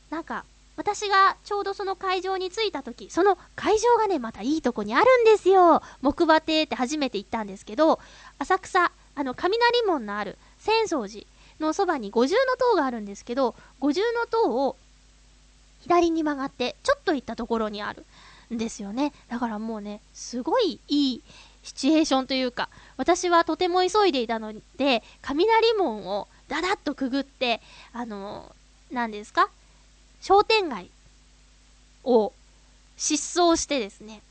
[0.09, 0.45] なんか、
[0.79, 5.81] 私がちょうどその会場に着いた時、その会場がね、またいいとこにあるんですよ。
[6.01, 7.99] 木馬亭って初めて行ったんですけど、
[8.37, 11.25] 浅草、あの、雷門のある浅草寺
[11.59, 14.77] のそばに五重の塔があるんですけど、五重の塔を
[15.81, 18.05] 左に曲がって、ちょっと行ったところにある
[18.49, 19.11] んですよね。
[19.27, 21.21] だからもうね、すごいいい
[21.61, 27.59] シチュエーションというか、私はとても急いでいたので、雷門をだだっとくぐって、
[27.91, 28.55] あの、
[28.93, 29.49] 何ですか？
[30.21, 30.89] 商店街
[32.03, 32.33] を
[32.97, 34.21] 失踪してですね、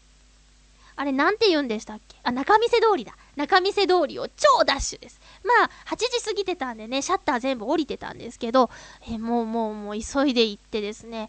[0.96, 2.16] あれなんて言うんでしたっけ？
[2.22, 3.14] あ、仲見世通りだ。
[3.36, 5.20] 仲見世通りを超ダッシュです。
[5.44, 8.68] まあ、8時過ぎてたんでね、シャッター全部降りてたんですけど、
[9.08, 11.28] えもうもうもう急いで行ってですね、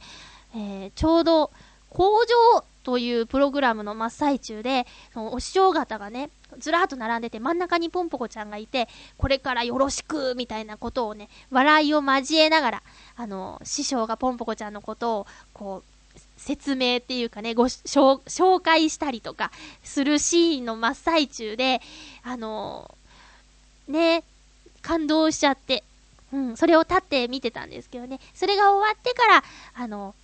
[0.55, 1.51] えーちょうど
[1.91, 12.83] 工場というプログラムの真っ最中で、そのお師匠方がね、ずらーっと並んでて真ん中にポンポコちゃんがいて、これからよろしくみたいなことをね、笑いを交えながら、
[13.15, 19.51] あの、師匠がポンポコちゃんのことを、こう、説明っていうかね、ご紹紹介したりとか
[19.83, 21.81] するシーンの真っ最中で、
[22.23, 22.95] あの
[23.87, 24.23] ね、
[24.81, 25.83] 感動しちゃって、
[26.33, 29.43] うん、それを立って見てたんですけどね、それが終わってから、
[29.75, 30.15] あの、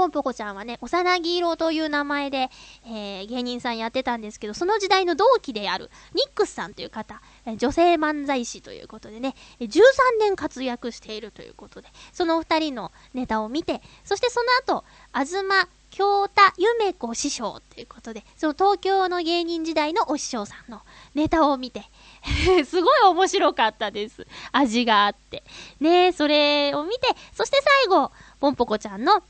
[0.00, 2.48] ポンポコちゃんはね、幼木色という名前で、
[2.86, 7.20] えー芸人さんやってたんですけど、その時代の同期である、ニックスさんという方、
[7.58, 9.80] 女性漫才師ということでね、13
[10.18, 14.46] 年活躍しているということで、その二人のネタを見て、そしてその
[14.78, 20.80] 後、東京太夢子師匠ということで、その東京の芸人時代のお師匠さんの
[21.14, 21.84] ネタを見て、
[22.64, 24.26] すごい面白かったです。
[24.52, 25.44] 味があって。
[25.78, 29.22] ねそれを見て、そして最後、ポンポコちゃんの、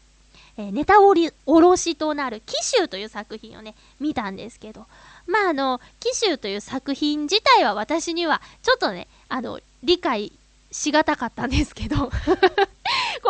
[0.61, 4.87] えネタおり、おろしとなる、紀州という作品をね、見たんですけど、
[5.27, 10.33] まあ、あの、紀州という作品自体は私には、ちょっとね、あの、理解
[10.71, 12.11] しがたかったんですけど、 こ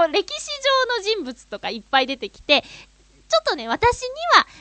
[0.09, 0.49] う、歴史
[0.89, 2.65] 上の人物とかいっぱい出てきて、
[3.31, 4.03] ちょっとね、私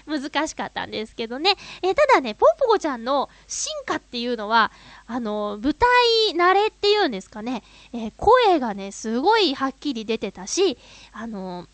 [0.08, 1.56] には難しかったんですけどね。
[1.82, 4.72] えーただね、ポンポコちゃんの進化っていうのは、
[5.08, 5.90] あの、舞台
[6.36, 7.64] 慣れっていうんですかね、
[7.94, 10.78] えー声がね、すごいはっきり出てたし、
[11.12, 11.68] あの、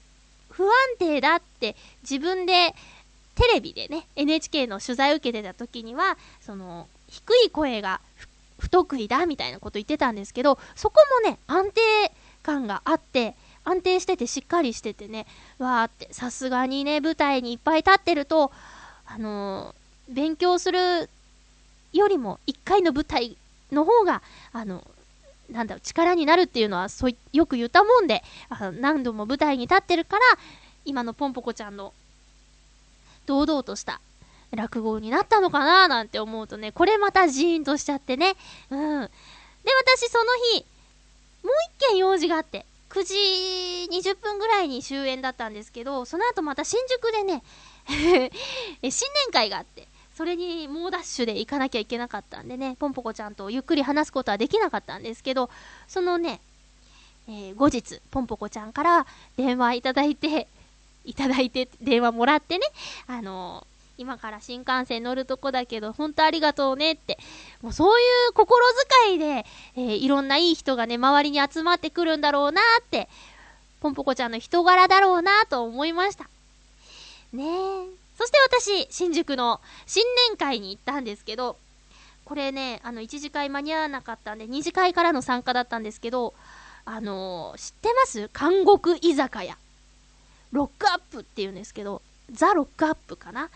[0.56, 2.74] 不安定だって自分で
[3.36, 8.00] テレビでね、NHK の取材受けてた時には、その、低い声が
[8.60, 11.82] 不得意だみたいなこと言ってたんですけど、そこもね、安定
[12.44, 13.36] 感があって、
[13.66, 15.26] 安定しててしっかりしててね、
[15.58, 18.52] わーって、さすがにね、舞台にいっぱい立ってると、
[19.06, 21.10] あのー勉強する
[21.94, 23.38] よりも、一回の舞台
[23.72, 24.86] の方が、あの、
[25.50, 30.24] なんだろう、力になるっていうのは、そう、よく言ったもんで、あ何度も舞台に立ってるから、
[30.86, 31.94] 今のポンポコちゃんの、
[33.26, 34.02] 堂々とした
[34.52, 38.36] 落語になったのかななんて思うとね、これまたジーンとしちゃってね。
[38.70, 39.02] うん。
[39.02, 39.10] で、
[39.96, 40.66] 私その日、
[41.44, 43.14] もう一件用事があって、9時
[43.92, 47.44] 20分ぐらいに終演だったんですけど、その後また新宿でね、
[47.88, 48.32] 新
[48.82, 55.50] 年会があって、それに猛ダッシュで行かなきゃいけなかったんでね、ポンポコちゃんとゆっくり話すことはできなかったんですけど、
[55.88, 56.40] そのね、
[57.28, 59.06] えー後日、ポンポコちゃんから
[59.36, 60.48] 電話いただいて、
[61.04, 62.66] いただいて、電話もらってね、
[63.08, 67.18] あのー今から新幹線乗るとこだけど、本当ありがとうねって、
[67.62, 68.62] もうそういう心
[69.06, 69.46] 遣いで、
[69.76, 73.08] えーいろんないい人がね、周りに集まってくるんだろうなって、
[73.80, 76.26] ポンポコちゃんの人柄だろうなと思いました。
[77.32, 78.05] ねえ。
[78.18, 81.58] そして私、新宿の新年会に行ったんですけど、
[82.24, 86.34] これね、あの、1次会間に合わなかったんで、2次会からの参加だったんですけど、
[86.86, 88.30] あのー知ってます？
[88.32, 89.58] 韓国居酒屋。
[90.52, 92.02] ロックアップって言うんですけど、
[92.32, 93.50] ザ・ロックアップかな？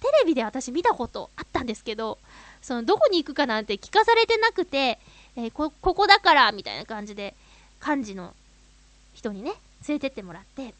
[0.00, 2.18] テレビで私見たことあったんですけど、
[2.60, 4.98] その、どこに行くかなんて聞かされてなくて、
[5.36, 7.34] えーこ、ここだから、みたいな感じで、
[7.84, 8.34] 幹事の
[9.14, 9.52] 人にね、
[9.88, 10.74] 連れてってもらって、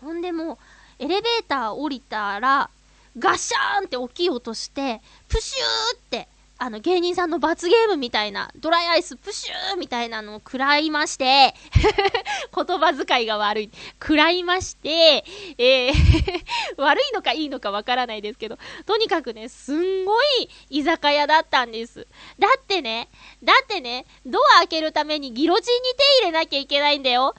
[0.00, 0.58] ほんでもう、
[0.98, 2.70] エレベーター降りたら、
[3.18, 6.28] ガシャーンって大きい音して、プシューって、
[6.60, 11.54] あの芸人さんの罰ゲームみたいな、ドライアイスプシューみたいなのを食らいまして、
[12.52, 13.70] 言葉遣いが悪い。
[14.02, 15.24] 食らいまして、
[15.56, 15.94] えー
[16.76, 22.08] 悪いのかいいのかわからないですけど、とにかくね、すんごい居酒屋だったんです。
[22.40, 23.08] だってね、
[23.42, 27.36] だってね、ドア開けるためにギロチンに手入れなきゃいけないんだよ。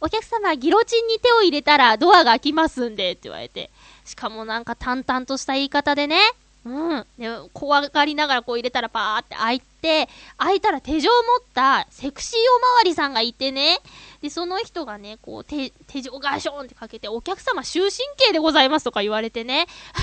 [0.00, 3.70] お客様、ギロチンに手を入れたらドアが開きますんで、って言われて。
[4.04, 6.18] しかもなんか淡々とした言い方でね。
[6.64, 7.06] うん。
[7.18, 13.78] で、怖がりながらこう入れたらパーって開いて、開いたら手錠を持ったセクシーおまわりさんがいてね。
[14.22, 19.66] で、その人がね、こう手、手錠ガションってかけて、お客様終身刑でございますとか言われてね。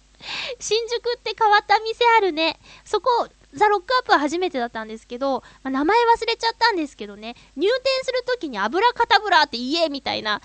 [0.58, 2.58] 新宿って変わった店あるね。
[2.84, 10.42] そこ、ザ・ロックアップは初めてだったんですけど、まあ名前忘れちゃったんですけどね、入店するときに油かたぶらって言えみたいな、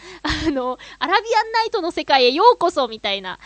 [0.47, 3.39] あの、アラビアンナイトの世界へようこそみたいな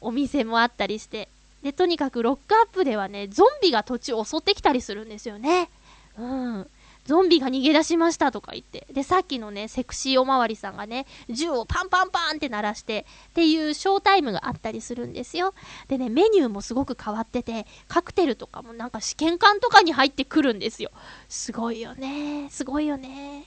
[0.00, 1.28] お店もあったりして。
[1.62, 5.70] で、とにかくロックアップではね、ゾンビが土地を襲ってきたりするんですよね。
[6.18, 6.70] うん。
[7.04, 8.86] ゾンビが逃げ出しましたとか言って。
[8.92, 15.54] で、さっきのね、セクシーおまわりさんがね、銃をパンパンパンって鳴らして、っていうショータイムがあったりするんですよ。
[15.88, 20.90] でね、メニューもすごく変わってて、カクテルとかもなんか試験管とかに入ってくるんですよ。
[21.28, 22.48] すごいよね。
[22.50, 23.46] すごいよね。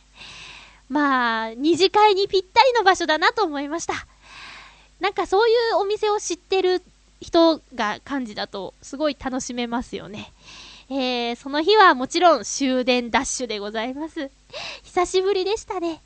[0.89, 3.93] まあ、二次会にぴったりの場所だなと思いました。
[4.99, 6.81] なんかそういうお店を知ってる
[7.21, 10.31] 人が感じだと、すごい楽しめますよね。
[10.89, 14.29] えー、その日はもちろん終電ダッシュでございます。
[14.83, 16.01] 久しぶりでしたね。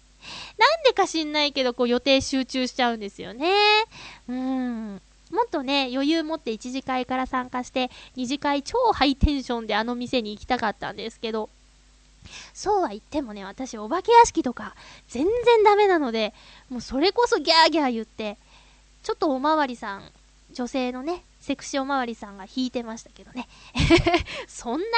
[0.58, 3.50] なんでか知んないけど、こう予定集中しちゃうんですよね。
[4.28, 5.02] うん。
[5.32, 11.50] もっとね、余裕持って1次会から参加して、2次会超ハイテンションであの店に行きたかったんですけど、
[12.54, 14.76] そうは言ってもね、私お化け屋敷とか
[15.08, 16.34] 全然ダメなので、
[16.70, 18.38] もうそれこそギャーギャー言って、
[19.04, 20.04] ちょっとおまわりさん、
[20.52, 23.48] 女性のね、セクシーおまわりさんが弾いてましたけどね。
[24.48, 24.90] そんなに言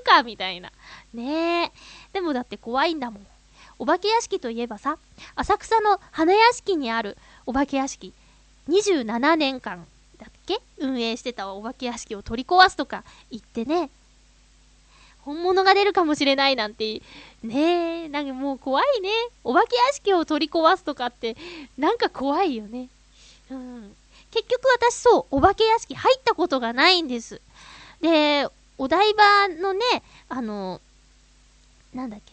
[0.00, 0.72] うかみたいな。
[1.12, 1.72] ねえ。
[2.12, 3.26] でもだって怖いんだもん。
[3.78, 4.98] お化け屋敷といえばさ、
[5.34, 8.12] 浅草の花屋敷にあるお化け屋敷、
[8.68, 9.86] 27年間
[10.18, 10.60] だっけ？
[10.78, 13.90] 運営してたお化け屋敷を取り壊すとか言ってね、
[15.22, 17.02] 本物が出るかもしれないなんて、
[17.42, 19.10] ねえ、なんかもう怖いね。
[19.42, 21.36] お化け屋敷を取り壊すとかって、
[21.76, 22.88] なんか怖いよね。
[23.50, 23.96] うん。
[24.34, 27.40] 結局私そう、お化け屋敷入ったことがないんです。
[28.00, 29.80] で、お台場のね、
[30.28, 30.80] あの、
[31.94, 32.32] なんだっけ、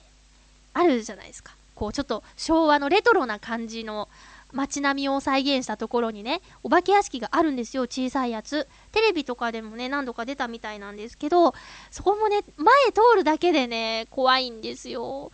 [0.74, 1.54] あるじゃないですか。
[1.76, 4.10] こう、ちょっと昭和のレトロな感じの
[4.52, 8.68] 街並みを再現したところにね、お化け屋敷があるんですよ、小さいやつ。
[8.92, 11.54] テレビとかでもね、何度か出たみたいなんですけど、
[11.92, 15.32] そこもね、前通るだけでね、怖いんですよ。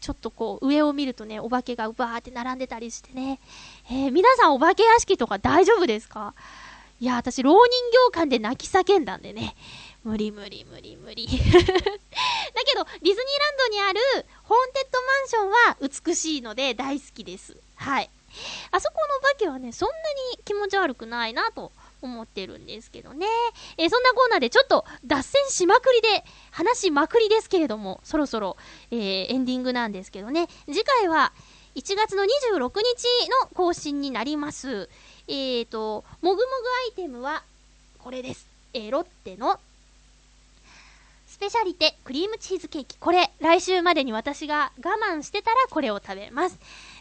[0.00, 3.38] ちょっとこう、上を見るとね、お化けがうばーって並んでたりしてね。
[3.90, 6.34] えー皆さんお化け屋敷とか大丈夫ですか？
[7.00, 7.58] いや、私、老人
[8.12, 9.54] 形館で泣き叫んだんでね。
[10.04, 11.26] 無理無理無理無理。
[11.28, 13.16] だけど、ディズニーラン
[13.58, 14.00] ドにある
[14.42, 15.76] ホーンテッドマンションは
[16.06, 17.56] 美しいので大好きです。
[17.76, 18.10] はい。
[18.70, 19.94] あそこのお化けはね、そんな
[20.36, 21.72] に気持ち悪くないなと
[22.02, 23.26] 思ってるんですけどね。
[23.76, 28.56] えーそんなコーナーでちょっと脱線しまくりで、話しまくりですけれども、そろそろ、
[28.90, 30.48] えーエンディングなんですけどね。
[30.66, 31.32] 次回は
[31.74, 32.28] 1月の26
[32.58, 32.68] 日
[33.42, 34.88] の更新になります。
[35.28, 37.42] えーと、もぐもぐアイテムは
[37.98, 38.46] これです。
[38.74, 39.58] えーロッテの
[41.26, 42.98] スペシャリテクリームチーズケーキ。
[42.98, 46.58] これ、来週までに私が我慢してたらこれを食べます。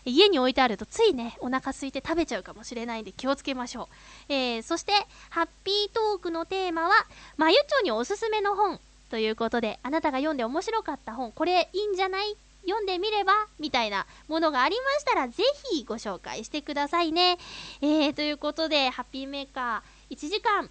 [0.09, 3.89] 家に置いてあるとついね、お腹空いて食べちゃうかもしれないんで気をつけましょ
[4.29, 4.33] う。
[4.33, 4.91] えー、そして、
[5.29, 6.91] ハッピートークのテーマは、
[7.37, 8.79] まゆちょにおすすめの本
[9.09, 12.35] ということで、あなたが読んで面白かった本、これいいんじゃない？
[12.65, 17.37] 読んでみればみたいなものがありましたら、ぜひご紹介してくださいね。
[17.81, 20.69] えー、ということで、ハッピーメーカー1時間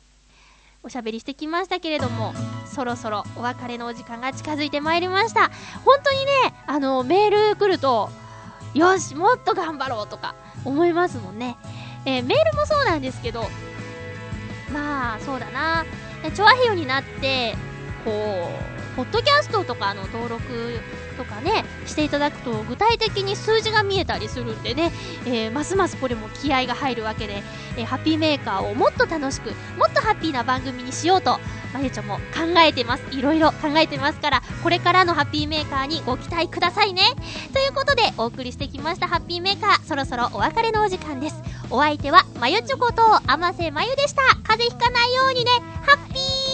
[0.85, 2.35] おしゃべりしてきましたけれども、
[2.73, 5.51] そろそろお別れのお時間が近づいてまいりました。
[5.85, 8.11] 本当にね、あの、メール来ると、
[8.75, 11.57] よし、もっと頑張ろうとか思いますもんね。
[12.05, 13.49] えーメールもそうなんですけど、
[14.73, 15.85] まあ、そうだな。
[16.35, 17.57] チョアヘヨになって、
[18.05, 18.51] こ
[18.93, 20.81] う、ポッドキャストとかの登録
[21.19, 24.93] とかね、していただくと、具体的に数字が見えたりするんでね、
[25.27, 27.43] えーますますこれも気合が入るわけで、
[27.77, 31.39] えーハッピーメーカーをもっと楽しく、もっとハッピーな番組にしようと、
[31.75, 33.03] まゆちょも考えてます。
[33.11, 37.03] いろいろ考えてますから、これからのハッピーメーカーにご期待くださいね。
[37.53, 41.37] ということで、お送りしてきましたハッピーメーカー、そろそろお別れのお時間です。
[41.71, 44.23] お相手は、まゆちょこと、あませまゆでした。
[44.45, 45.51] 風邪ひかないようにね、
[45.85, 46.49] ハッピー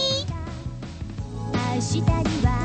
[1.75, 2.64] 明日には